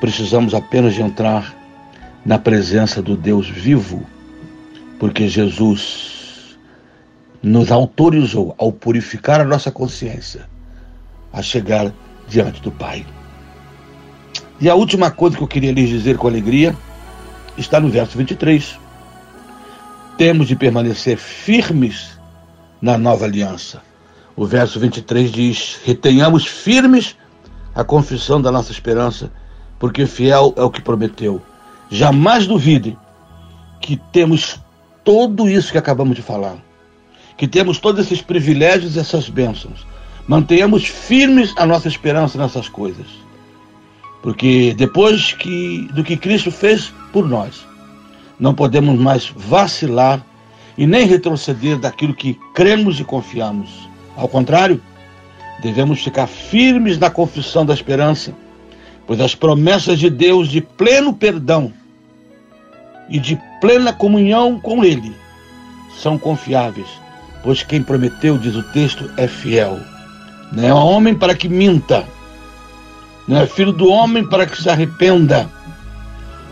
precisamos 0.00 0.52
apenas 0.52 0.94
de 0.94 1.02
entrar 1.02 1.54
na 2.26 2.38
presença 2.38 3.00
do 3.00 3.16
Deus 3.16 3.48
vivo, 3.48 4.04
porque 4.98 5.28
Jesus 5.28 6.56
nos 7.42 7.70
autorizou, 7.70 8.54
ao 8.56 8.72
purificar 8.72 9.40
a 9.40 9.44
nossa 9.44 9.70
consciência, 9.70 10.48
a 11.32 11.42
chegar 11.42 11.92
diante 12.26 12.62
do 12.62 12.72
Pai. 12.72 13.04
E 14.60 14.70
a 14.70 14.74
última 14.74 15.10
coisa 15.10 15.36
que 15.36 15.42
eu 15.42 15.48
queria 15.48 15.72
lhes 15.72 15.88
dizer 15.88 16.16
com 16.16 16.26
alegria 16.26 16.74
está 17.58 17.80
no 17.80 17.88
verso 17.88 18.16
23. 18.16 18.78
Temos 20.16 20.48
de 20.48 20.56
permanecer 20.56 21.18
firmes 21.18 22.18
na 22.80 22.96
nova 22.96 23.24
aliança. 23.24 23.82
O 24.36 24.46
verso 24.46 24.80
23 24.80 25.30
diz: 25.30 25.80
Retenhamos 25.84 26.46
firmes 26.46 27.16
a 27.74 27.84
confissão 27.84 28.40
da 28.40 28.50
nossa 28.50 28.72
esperança, 28.72 29.30
porque 29.78 30.06
fiel 30.06 30.54
é 30.56 30.62
o 30.62 30.70
que 30.70 30.80
prometeu. 30.80 31.42
Jamais 31.90 32.46
duvide 32.46 32.96
que 33.80 33.96
temos 34.12 34.63
tudo 35.04 35.48
isso 35.48 35.70
que 35.70 35.78
acabamos 35.78 36.16
de 36.16 36.22
falar, 36.22 36.56
que 37.36 37.46
temos 37.46 37.78
todos 37.78 38.04
esses 38.04 38.22
privilégios 38.22 38.96
e 38.96 38.98
essas 38.98 39.28
bênçãos. 39.28 39.86
Mantenhamos 40.26 40.86
firmes 40.86 41.52
a 41.56 41.66
nossa 41.66 41.86
esperança 41.86 42.38
nessas 42.38 42.68
coisas. 42.68 43.06
Porque 44.22 44.74
depois 44.74 45.34
que, 45.34 45.86
do 45.92 46.02
que 46.02 46.16
Cristo 46.16 46.50
fez 46.50 46.92
por 47.12 47.28
nós, 47.28 47.66
não 48.40 48.54
podemos 48.54 48.98
mais 48.98 49.30
vacilar 49.36 50.24
e 50.78 50.86
nem 50.86 51.06
retroceder 51.06 51.78
daquilo 51.78 52.14
que 52.14 52.38
cremos 52.54 52.98
e 52.98 53.04
confiamos. 53.04 53.86
Ao 54.16 54.26
contrário, 54.26 54.80
devemos 55.62 56.02
ficar 56.02 56.26
firmes 56.26 56.98
na 56.98 57.10
confissão 57.10 57.66
da 57.66 57.74
esperança, 57.74 58.34
pois 59.06 59.20
as 59.20 59.34
promessas 59.34 59.98
de 59.98 60.08
Deus 60.08 60.48
de 60.48 60.62
pleno 60.62 61.12
perdão 61.12 61.70
e 63.08 63.18
de 63.18 63.38
plena 63.60 63.92
comunhão 63.92 64.58
com 64.58 64.84
Ele 64.84 65.14
são 65.96 66.18
confiáveis, 66.18 66.88
pois 67.42 67.62
quem 67.62 67.82
prometeu, 67.82 68.38
diz 68.38 68.56
o 68.56 68.62
texto, 68.62 69.10
é 69.16 69.26
fiel. 69.26 69.78
Não 70.52 70.64
é 70.64 70.74
homem 70.74 71.14
para 71.14 71.34
que 71.34 71.48
minta, 71.48 72.04
não 73.26 73.38
é 73.38 73.46
filho 73.46 73.72
do 73.72 73.88
homem 73.88 74.24
para 74.24 74.46
que 74.46 74.60
se 74.60 74.68
arrependa. 74.68 75.50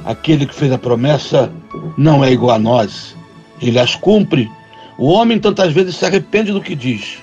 Aquele 0.04 0.46
que 0.46 0.54
fez 0.54 0.72
a 0.72 0.78
promessa 0.78 1.52
não 1.96 2.24
é 2.24 2.32
igual 2.32 2.56
a 2.56 2.58
nós, 2.58 3.14
ele 3.60 3.78
as 3.78 3.94
cumpre. 3.94 4.50
O 4.98 5.08
homem 5.08 5.38
tantas 5.38 5.72
vezes 5.72 5.96
se 5.96 6.06
arrepende 6.06 6.50
do 6.50 6.60
que 6.60 6.74
diz. 6.74 7.18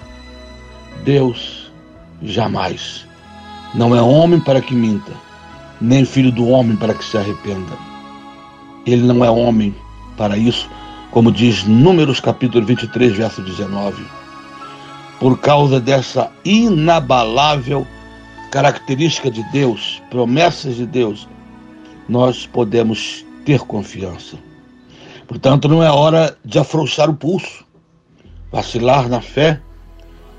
Deus 1.03 1.71
jamais. 2.21 3.05
Não 3.73 3.95
é 3.95 4.01
homem 4.01 4.39
para 4.39 4.61
que 4.61 4.73
minta, 4.73 5.11
nem 5.81 6.05
filho 6.05 6.31
do 6.31 6.47
homem 6.47 6.75
para 6.75 6.93
que 6.93 7.03
se 7.03 7.17
arrependa. 7.17 7.88
Ele 8.85 9.03
não 9.03 9.23
é 9.23 9.29
homem 9.29 9.75
para 10.17 10.37
isso, 10.37 10.69
como 11.11 11.31
diz 11.31 11.63
Números 11.63 12.19
capítulo 12.19 12.65
23, 12.65 13.15
verso 13.15 13.41
19. 13.41 14.03
Por 15.19 15.39
causa 15.39 15.79
dessa 15.79 16.31
inabalável 16.45 17.85
característica 18.51 19.29
de 19.29 19.43
Deus, 19.51 20.01
promessas 20.09 20.75
de 20.75 20.85
Deus, 20.85 21.27
nós 22.07 22.45
podemos 22.45 23.25
ter 23.45 23.59
confiança. 23.61 24.37
Portanto, 25.27 25.67
não 25.67 25.83
é 25.83 25.91
hora 25.91 26.35
de 26.43 26.57
afrouxar 26.57 27.09
o 27.09 27.13
pulso, 27.13 27.65
vacilar 28.51 29.07
na 29.07 29.21
fé 29.21 29.61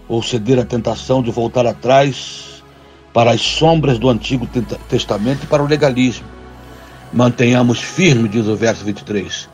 ou 0.09 0.20
ceder 0.22 0.59
à 0.59 0.64
tentação 0.64 1.22
de 1.22 1.31
voltar 1.31 1.66
atrás 1.66 2.64
para 3.12 3.31
as 3.31 3.40
sombras 3.40 3.98
do 3.98 4.09
Antigo 4.09 4.48
Testamento 4.88 5.44
e 5.44 5.46
para 5.46 5.62
o 5.62 5.66
legalismo. 5.66 6.26
Mantenhamos 7.12 7.81
firme, 7.81 8.29
diz 8.29 8.46
o 8.46 8.55
verso 8.55 8.85
23, 8.85 9.49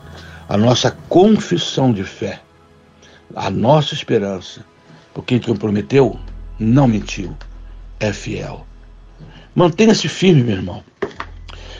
a 0.47 0.55
nossa 0.55 0.91
confissão 1.09 1.91
de 1.91 2.03
fé, 2.03 2.39
a 3.35 3.49
nossa 3.49 3.95
esperança, 3.95 4.63
porque 5.11 5.39
quem 5.39 5.55
prometeu 5.55 6.19
não 6.59 6.87
mentiu 6.87 7.35
é 7.99 8.13
fiel. 8.13 8.65
Mantenha-se 9.55 10.07
firme, 10.07 10.43
meu 10.43 10.57
irmão. 10.57 10.83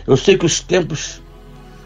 Eu 0.07 0.17
sei 0.17 0.35
que 0.35 0.47
os 0.47 0.59
tempos 0.59 1.21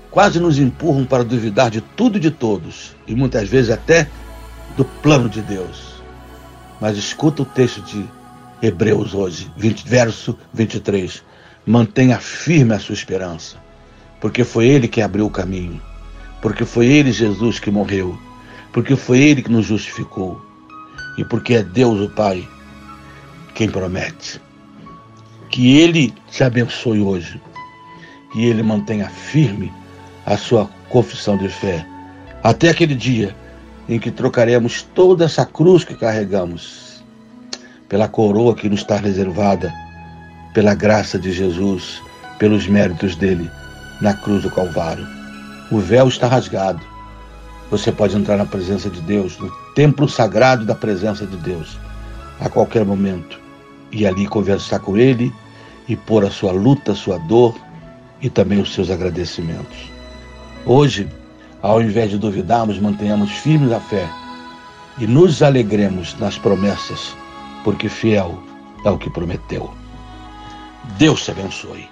quase 0.10 0.40
nos 0.40 0.58
empurram 0.58 1.04
para 1.04 1.26
duvidar 1.26 1.70
de 1.70 1.82
tudo 1.82 2.18
e 2.18 2.22
de 2.22 2.32
todos, 2.32 2.96
e 3.06 3.14
muitas 3.14 3.50
vezes 3.50 3.72
até 3.72 4.08
do 4.78 4.86
plano 4.86 5.28
de 5.28 5.42
Deus. 5.42 6.02
Mas 6.80 6.98
escuta 6.98 7.42
o 7.42 7.46
texto 7.46 7.82
de 7.82 8.06
Hebreus 8.62 9.14
hoje, 9.14 9.52
20, 9.58 9.86
verso 9.86 10.38
23. 10.54 11.22
Mantenha 11.66 12.20
firme 12.20 12.74
a 12.74 12.80
sua 12.80 12.94
esperança, 12.94 13.58
porque 14.22 14.44
foi 14.44 14.68
Ele 14.68 14.88
que 14.88 15.02
abriu 15.02 15.26
o 15.26 15.32
caminho, 15.32 15.82
porque 16.42 16.64
foi 16.64 16.86
Ele, 16.86 17.12
Jesus, 17.12 17.60
que 17.60 17.72
morreu, 17.72 18.18
porque 18.72 18.96
foi 18.96 19.20
Ele 19.20 19.42
que 19.42 19.52
nos 19.52 19.66
justificou, 19.66 20.40
e 21.18 21.26
porque 21.26 21.56
é 21.56 21.64
Deus 21.64 22.00
o 22.00 22.10
Pai 22.10 22.48
quem 23.56 23.70
promete. 23.70 24.40
Que 25.50 25.78
Ele 25.78 26.14
te 26.30 26.44
abençoe 26.44 27.02
hoje. 27.02 27.42
Que 28.32 28.46
Ele 28.46 28.64
mantenha 28.64 29.10
firme 29.10 29.74
a 30.26 30.38
sua 30.38 30.70
confissão 30.88 31.36
de 31.36 31.50
fé. 31.50 31.86
Até 32.42 32.70
aquele 32.70 32.96
dia 32.96 33.36
em 33.90 34.00
que 34.00 34.10
trocaremos 34.10 34.84
toda 34.96 35.26
essa 35.26 35.46
cruz 35.46 35.84
que 35.84 35.96
carregamos 35.96 37.04
pela 37.90 38.08
coroa 38.08 38.56
que 38.56 38.70
nos 38.70 38.80
está 38.80 38.96
reservada, 38.96 39.74
pela 40.54 40.74
graça 40.74 41.20
de 41.20 41.34
Jesus, 41.34 42.02
pelos 42.40 42.68
méritos 42.68 43.18
dele 43.18 43.52
na 44.02 44.14
cruz 44.14 44.44
do 44.44 44.50
Calvário. 44.50 45.08
O 45.72 45.80
véu 45.80 46.08
está 46.08 46.28
rasgado. 46.28 46.82
Você 47.70 47.92
pode 47.92 48.18
entrar 48.18 48.36
na 48.36 48.46
presença 48.46 48.90
de 48.90 49.00
Deus, 49.02 49.38
no 49.38 49.50
templo 49.74 50.10
sagrado 50.10 50.66
da 50.66 50.76
presença 50.76 51.26
de 51.26 51.38
Deus, 51.38 51.78
a 52.40 52.50
qualquer 52.50 52.84
momento 52.84 53.40
e 53.92 54.06
ali 54.06 54.28
conversar 54.28 54.80
com 54.80 54.98
ele 54.98 55.32
e 55.88 55.96
pôr 55.96 56.26
a 56.26 56.30
sua 56.30 56.52
luta, 56.52 56.92
a 56.92 56.96
sua 56.96 57.18
dor 57.20 57.56
e 58.22 58.30
também 58.30 58.60
os 58.60 58.74
seus 58.74 58.90
agradecimentos. 58.90 59.92
Hoje, 60.66 61.08
ao 61.62 61.82
invés 61.82 62.10
de 62.10 62.18
duvidarmos, 62.18 62.80
mantenhamos 62.80 63.32
firmes 63.32 63.72
a 63.72 63.80
fé 63.80 64.10
e 64.98 65.08
nos 65.08 65.42
alegremos 65.42 66.18
nas 66.20 66.38
promessas, 66.38 67.16
porque 67.64 67.88
fiel 67.88 68.42
é 68.86 68.90
o 68.90 68.98
que 68.98 69.10
prometeu. 69.10 69.72
Deus 70.98 71.24
te 71.24 71.32
abençoe. 71.32 71.90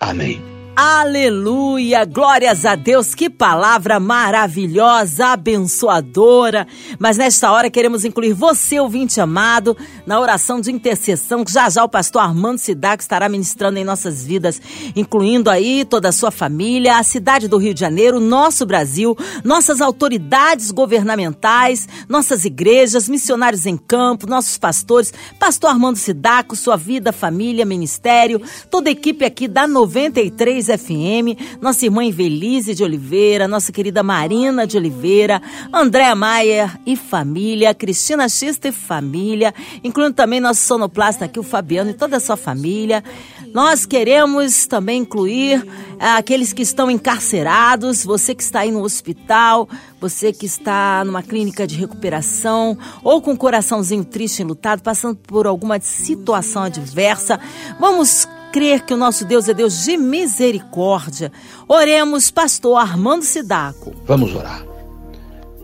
Amém. 0.00 0.53
Aleluia! 0.76 2.04
Glórias 2.04 2.64
a 2.64 2.74
Deus! 2.74 3.14
Que 3.14 3.30
palavra 3.30 4.00
maravilhosa, 4.00 5.26
abençoadora! 5.26 6.66
Mas 6.98 7.16
nesta 7.16 7.52
hora 7.52 7.70
queremos 7.70 8.04
incluir 8.04 8.32
você, 8.32 8.80
ouvinte 8.80 9.20
amado, 9.20 9.76
na 10.04 10.18
oração 10.18 10.60
de 10.60 10.72
intercessão 10.72 11.44
que 11.44 11.52
já 11.52 11.70
já 11.70 11.84
o 11.84 11.88
pastor 11.88 12.22
Armando 12.22 12.58
Sidac 12.58 13.00
estará 13.00 13.28
ministrando 13.28 13.78
em 13.78 13.84
nossas 13.84 14.24
vidas, 14.24 14.60
incluindo 14.96 15.48
aí 15.48 15.84
toda 15.84 16.08
a 16.08 16.12
sua 16.12 16.32
família, 16.32 16.98
a 16.98 17.04
cidade 17.04 17.46
do 17.46 17.56
Rio 17.56 17.72
de 17.72 17.78
Janeiro, 17.78 18.18
nosso 18.18 18.66
Brasil, 18.66 19.16
nossas 19.44 19.80
autoridades 19.80 20.72
governamentais, 20.72 21.88
nossas 22.08 22.44
igrejas, 22.44 23.08
missionários 23.08 23.64
em 23.64 23.76
campo, 23.76 24.26
nossos 24.26 24.58
pastores, 24.58 25.14
pastor 25.38 25.70
Armando 25.70 25.98
Sidaco, 25.98 26.56
sua 26.56 26.76
vida, 26.76 27.12
família, 27.12 27.64
ministério, 27.64 28.42
toda 28.68 28.88
a 28.88 28.92
equipe 28.92 29.24
aqui 29.24 29.46
da 29.46 29.68
93 29.68 30.63
93 30.64 30.66
FM, 30.66 31.60
nossa 31.60 31.84
irmã 31.84 32.02
Invelise 32.02 32.74
de 32.74 32.82
Oliveira, 32.82 33.46
nossa 33.46 33.70
querida 33.70 34.02
Marina 34.02 34.66
de 34.66 34.76
Oliveira, 34.76 35.40
Andréa 35.72 36.14
Maier 36.14 36.78
e 36.86 36.96
família, 36.96 37.74
Cristina 37.74 38.28
Xista 38.28 38.68
e 38.68 38.72
família, 38.72 39.54
incluindo 39.82 40.14
também 40.14 40.40
nosso 40.40 40.62
sonoplasta 40.62 41.26
aqui, 41.26 41.38
o 41.38 41.42
Fabiano 41.42 41.90
e 41.90 41.94
toda 41.94 42.16
a 42.16 42.20
sua 42.20 42.36
família. 42.36 43.04
Nós 43.52 43.86
queremos 43.86 44.66
também 44.66 45.02
incluir 45.02 45.64
ah, 46.00 46.16
aqueles 46.16 46.52
que 46.52 46.62
estão 46.62 46.90
encarcerados, 46.90 48.04
você 48.04 48.34
que 48.34 48.42
está 48.42 48.60
aí 48.60 48.72
no 48.72 48.82
hospital, 48.82 49.68
você 50.00 50.32
que 50.32 50.46
está 50.46 51.04
numa 51.04 51.22
clínica 51.22 51.66
de 51.66 51.76
recuperação 51.76 52.76
ou 53.02 53.22
com 53.22 53.32
o 53.32 53.36
coraçãozinho 53.36 54.04
triste 54.04 54.42
lutado, 54.42 54.82
passando 54.82 55.16
por 55.16 55.46
alguma 55.46 55.78
situação 55.80 56.62
adversa. 56.64 57.38
Vamos 57.78 58.26
crer 58.54 58.82
que 58.82 58.94
o 58.94 58.96
nosso 58.96 59.24
Deus 59.24 59.48
é 59.48 59.54
Deus 59.54 59.84
de 59.84 59.96
misericórdia. 59.96 61.32
Oremos, 61.66 62.30
pastor 62.30 62.78
Armando 62.78 63.24
Sidaco. 63.24 63.92
Vamos 64.06 64.32
orar. 64.32 64.64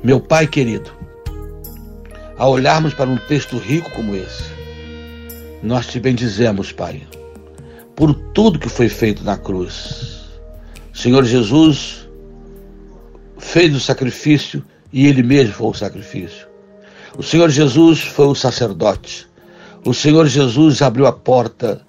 Meu 0.03 0.19
Pai 0.21 0.49
querido, 0.49 0.91
ao 2.37 2.51
olharmos 2.51 2.93
para 2.93 3.09
um 3.09 3.17
texto 3.17 3.57
rico 3.59 3.91
como 3.93 4.17
esse, 4.17 4.43
nós 5.63 5.87
te 5.87 6.01
bendizemos, 6.01 6.73
Pai 6.73 7.07
por 8.01 8.15
tudo 8.15 8.59
que 8.59 8.71
foi 8.71 8.89
feito 8.89 9.23
na 9.23 9.37
cruz. 9.37 10.23
Senhor 10.91 11.23
Jesus 11.23 12.09
fez 13.37 13.77
o 13.77 13.79
sacrifício 13.79 14.65
e 14.91 15.07
ele 15.07 15.23
mesmo 15.23 15.53
foi 15.53 15.67
o 15.69 15.75
sacrifício. 15.75 16.49
O 17.19 17.23
Senhor 17.23 17.51
Jesus 17.51 18.01
foi 18.01 18.25
o 18.25 18.35
sacerdote. 18.35 19.29
O 19.85 19.93
Senhor 19.93 20.27
Jesus 20.27 20.81
abriu 20.81 21.07
a 21.07 21.13
porta 21.13 21.83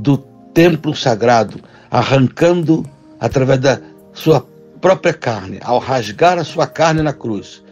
do 0.00 0.16
templo 0.54 0.94
sagrado, 0.94 1.60
arrancando 1.90 2.84
através 3.18 3.60
da 3.60 3.78
sua 4.12 4.40
própria 4.80 5.12
carne, 5.12 5.58
ao 5.62 5.78
rasgar 5.78 6.38
a 6.38 6.44
sua 6.44 6.66
carne 6.66 7.02
na 7.02 7.12
cruz. 7.12 7.62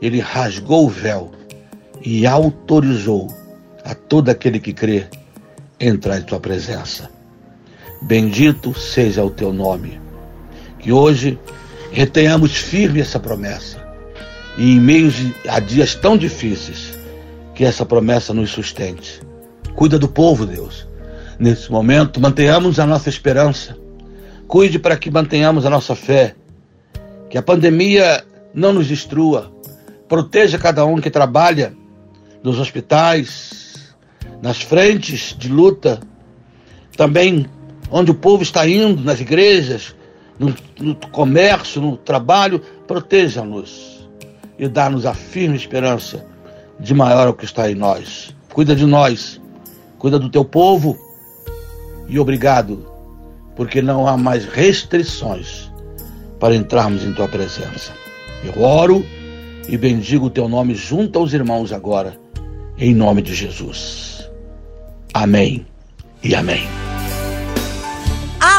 Ele 0.00 0.20
rasgou 0.20 0.86
o 0.86 0.90
véu 0.90 1.32
e 2.00 2.26
autorizou 2.26 3.28
a 3.84 3.94
todo 3.94 4.28
aquele 4.28 4.60
que 4.60 4.72
crê 4.72 5.06
entrar 5.78 6.18
em 6.18 6.22
tua 6.22 6.38
presença. 6.38 7.10
Bendito 8.00 8.78
seja 8.78 9.24
o 9.24 9.30
teu 9.30 9.52
nome. 9.52 10.00
Que 10.78 10.92
hoje 10.92 11.38
retenhamos 11.90 12.56
firme 12.56 13.00
essa 13.00 13.18
promessa. 13.18 13.82
E 14.56 14.72
em 14.72 14.80
meio 14.80 15.12
a 15.48 15.58
dias 15.58 15.94
tão 15.94 16.16
difíceis, 16.16 16.96
que 17.54 17.64
essa 17.64 17.86
promessa 17.86 18.32
nos 18.34 18.50
sustente. 18.50 19.20
Cuida 19.74 19.98
do 19.98 20.08
povo, 20.08 20.44
Deus. 20.46 20.86
Nesse 21.38 21.70
momento, 21.70 22.20
mantenhamos 22.20 22.78
a 22.78 22.86
nossa 22.86 23.08
esperança. 23.08 23.76
Cuide 24.46 24.78
para 24.78 24.96
que 24.96 25.10
mantenhamos 25.10 25.64
a 25.64 25.70
nossa 25.70 25.94
fé. 25.94 26.34
Que 27.30 27.38
a 27.38 27.42
pandemia 27.42 28.24
não 28.54 28.72
nos 28.72 28.86
destrua. 28.86 29.52
Proteja 30.08 30.58
cada 30.58 30.84
um 30.84 31.00
que 31.00 31.10
trabalha 31.10 31.74
nos 32.42 32.58
hospitais, 32.58 33.94
nas 34.42 34.60
frentes 34.60 35.34
de 35.38 35.48
luta, 35.48 36.00
também 36.96 37.46
onde 37.90 38.10
o 38.10 38.14
povo 38.14 38.42
está 38.42 38.66
indo, 38.68 39.02
nas 39.02 39.20
igrejas, 39.20 39.94
no, 40.38 40.54
no 40.80 40.94
comércio, 40.94 41.80
no 41.80 41.96
trabalho, 41.96 42.60
proteja-nos 42.86 44.08
e 44.58 44.68
dá-nos 44.68 45.06
a 45.06 45.14
firme 45.14 45.56
esperança 45.56 46.26
de 46.78 46.92
maior 46.92 47.28
o 47.28 47.34
que 47.34 47.44
está 47.44 47.70
em 47.70 47.74
nós. 47.74 48.34
Cuida 48.52 48.74
de 48.74 48.84
nós, 48.84 49.40
cuida 49.98 50.18
do 50.18 50.28
teu 50.28 50.44
povo 50.44 50.98
e 52.12 52.18
obrigado, 52.20 52.86
porque 53.56 53.80
não 53.80 54.06
há 54.06 54.18
mais 54.18 54.44
restrições 54.44 55.72
para 56.38 56.54
entrarmos 56.54 57.04
em 57.04 57.12
tua 57.14 57.26
presença. 57.26 57.92
Eu 58.44 58.62
oro 58.62 59.02
e 59.66 59.78
bendigo 59.78 60.26
o 60.26 60.30
teu 60.30 60.46
nome 60.46 60.74
junto 60.74 61.18
aos 61.18 61.32
irmãos 61.32 61.72
agora, 61.72 62.14
em 62.76 62.94
nome 62.94 63.22
de 63.22 63.34
Jesus. 63.34 64.28
Amém 65.14 65.64
e 66.22 66.34
amém. 66.34 66.81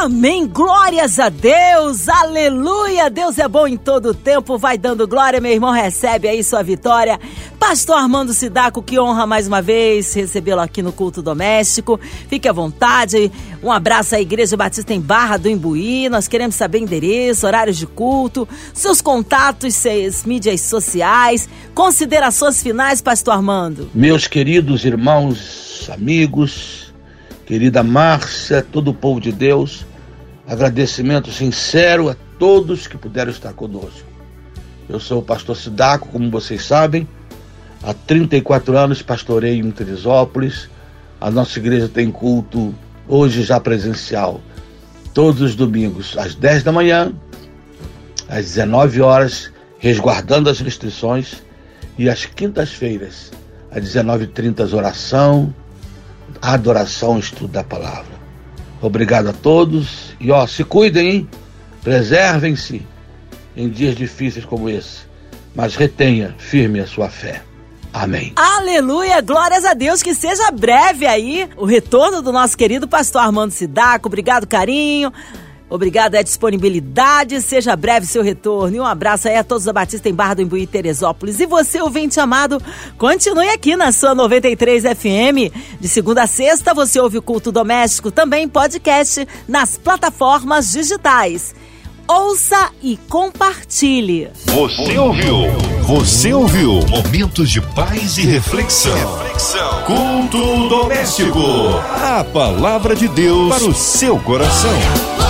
Amém, 0.04 0.46
glórias 0.46 1.18
a 1.18 1.30
Deus, 1.30 2.10
aleluia, 2.10 3.08
Deus 3.08 3.38
é 3.38 3.48
bom 3.48 3.66
em 3.66 3.74
todo 3.74 4.10
o 4.10 4.14
tempo, 4.14 4.58
vai 4.58 4.76
dando 4.76 5.08
glória, 5.08 5.40
meu 5.40 5.50
irmão, 5.50 5.70
recebe 5.70 6.28
aí 6.28 6.44
sua 6.44 6.62
vitória. 6.62 7.18
Pastor 7.58 7.96
Armando 7.96 8.34
Sidaco, 8.34 8.82
que 8.82 9.00
honra 9.00 9.26
mais 9.26 9.48
uma 9.48 9.62
vez 9.62 10.12
recebê-lo 10.12 10.60
aqui 10.60 10.82
no 10.82 10.92
culto 10.92 11.22
doméstico, 11.22 11.98
fique 12.28 12.46
à 12.46 12.52
vontade, 12.52 13.32
um 13.62 13.72
abraço 13.72 14.14
à 14.14 14.20
Igreja 14.20 14.58
Batista 14.58 14.92
em 14.92 15.00
Barra 15.00 15.38
do 15.38 15.48
Imbuí, 15.48 16.10
nós 16.10 16.28
queremos 16.28 16.54
saber 16.54 16.80
endereço, 16.80 17.46
horários 17.46 17.78
de 17.78 17.86
culto, 17.86 18.46
seus 18.74 19.00
contatos, 19.00 19.74
seus 19.74 20.26
mídias 20.26 20.60
sociais, 20.60 21.48
considerações 21.74 22.62
finais, 22.62 23.00
Pastor 23.00 23.32
Armando. 23.32 23.88
Meus 23.94 24.26
queridos 24.26 24.84
irmãos, 24.84 25.88
amigos, 25.90 26.92
querida 27.46 27.82
Márcia, 27.82 28.60
todo 28.60 28.88
o 28.88 28.94
povo 28.94 29.18
de 29.18 29.32
Deus, 29.32 29.86
agradecimento 30.46 31.30
sincero 31.30 32.10
a 32.10 32.16
todos 32.38 32.86
que 32.86 32.96
puderam 32.96 33.30
estar 33.30 33.52
conosco. 33.52 34.06
Eu 34.88 35.00
sou 35.00 35.20
o 35.20 35.24
pastor 35.24 35.56
Sidaco, 35.56 36.08
como 36.08 36.30
vocês 36.30 36.64
sabem, 36.64 37.08
há 37.82 37.94
34 37.94 38.76
anos 38.76 39.02
pastorei 39.02 39.58
em 39.58 39.70
Teresópolis. 39.70 40.68
A 41.20 41.30
nossa 41.30 41.58
igreja 41.58 41.88
tem 41.88 42.10
culto 42.10 42.74
hoje 43.08 43.42
já 43.42 43.58
presencial, 43.58 44.40
todos 45.12 45.40
os 45.40 45.54
domingos, 45.54 46.16
às 46.18 46.34
10 46.34 46.62
da 46.62 46.72
manhã, 46.72 47.12
às 48.28 48.44
19 48.46 49.00
horas, 49.00 49.52
resguardando 49.78 50.50
as 50.50 50.60
restrições, 50.60 51.42
e 51.96 52.08
às 52.08 52.24
quintas-feiras, 52.24 53.30
às 53.70 53.82
19h30, 53.82 54.72
oração, 54.72 55.54
adoração, 56.42 57.18
estudo 57.18 57.52
da 57.52 57.62
palavra. 57.62 58.13
Obrigado 58.84 59.30
a 59.30 59.32
todos 59.32 60.14
e 60.20 60.30
ó, 60.30 60.46
se 60.46 60.62
cuidem, 60.62 61.08
hein? 61.08 61.28
Preservem-se 61.82 62.86
em 63.56 63.66
dias 63.66 63.96
difíceis 63.96 64.44
como 64.44 64.68
esse, 64.68 65.06
mas 65.54 65.74
retenha 65.74 66.34
firme 66.36 66.80
a 66.80 66.86
sua 66.86 67.08
fé. 67.08 67.42
Amém. 67.94 68.34
Aleluia, 68.36 69.22
glórias 69.22 69.64
a 69.64 69.72
Deus, 69.72 70.02
que 70.02 70.14
seja 70.14 70.50
breve 70.50 71.06
aí 71.06 71.48
o 71.56 71.64
retorno 71.64 72.20
do 72.20 72.30
nosso 72.30 72.58
querido 72.58 72.86
pastor 72.86 73.22
Armando 73.22 73.52
Sidaco. 73.52 74.06
Obrigado, 74.06 74.46
carinho. 74.46 75.10
Obrigada 75.74 76.20
a 76.20 76.22
disponibilidade, 76.22 77.42
seja 77.42 77.74
breve 77.74 78.06
seu 78.06 78.22
retorno. 78.22 78.76
E 78.76 78.78
um 78.78 78.86
abraço 78.86 79.26
aí 79.26 79.34
a 79.34 79.42
todos 79.42 79.64
da 79.64 79.72
Batista 79.72 80.08
em 80.08 80.14
Barra 80.14 80.34
do 80.34 80.42
Imbuí, 80.42 80.68
Teresópolis. 80.68 81.40
E 81.40 81.46
você, 81.46 81.82
ouvinte 81.82 82.20
amado, 82.20 82.62
continue 82.96 83.48
aqui 83.48 83.74
na 83.74 83.90
sua 83.90 84.14
93 84.14 84.84
FM. 84.84 85.52
De 85.80 85.88
segunda 85.88 86.22
a 86.22 86.26
sexta, 86.28 86.72
você 86.72 87.00
ouve 87.00 87.18
o 87.18 87.22
Culto 87.22 87.50
Doméstico, 87.50 88.12
também 88.12 88.48
podcast 88.48 89.26
nas 89.48 89.76
plataformas 89.76 90.70
digitais. 90.70 91.52
Ouça 92.06 92.70
e 92.80 92.96
compartilhe. 93.08 94.30
Você 94.46 94.96
ouviu? 94.96 95.50
Você 95.88 96.32
ouviu? 96.32 96.86
Momentos 96.88 97.50
de 97.50 97.60
paz 97.60 98.16
e 98.16 98.26
reflexão. 98.26 98.94
reflexão. 98.94 99.82
Culto 99.82 100.68
doméstico. 100.68 101.40
A 102.00 102.22
palavra 102.22 102.94
de 102.94 103.08
Deus 103.08 103.48
para 103.48 103.64
o 103.64 103.74
seu 103.74 104.20
coração. 104.20 105.23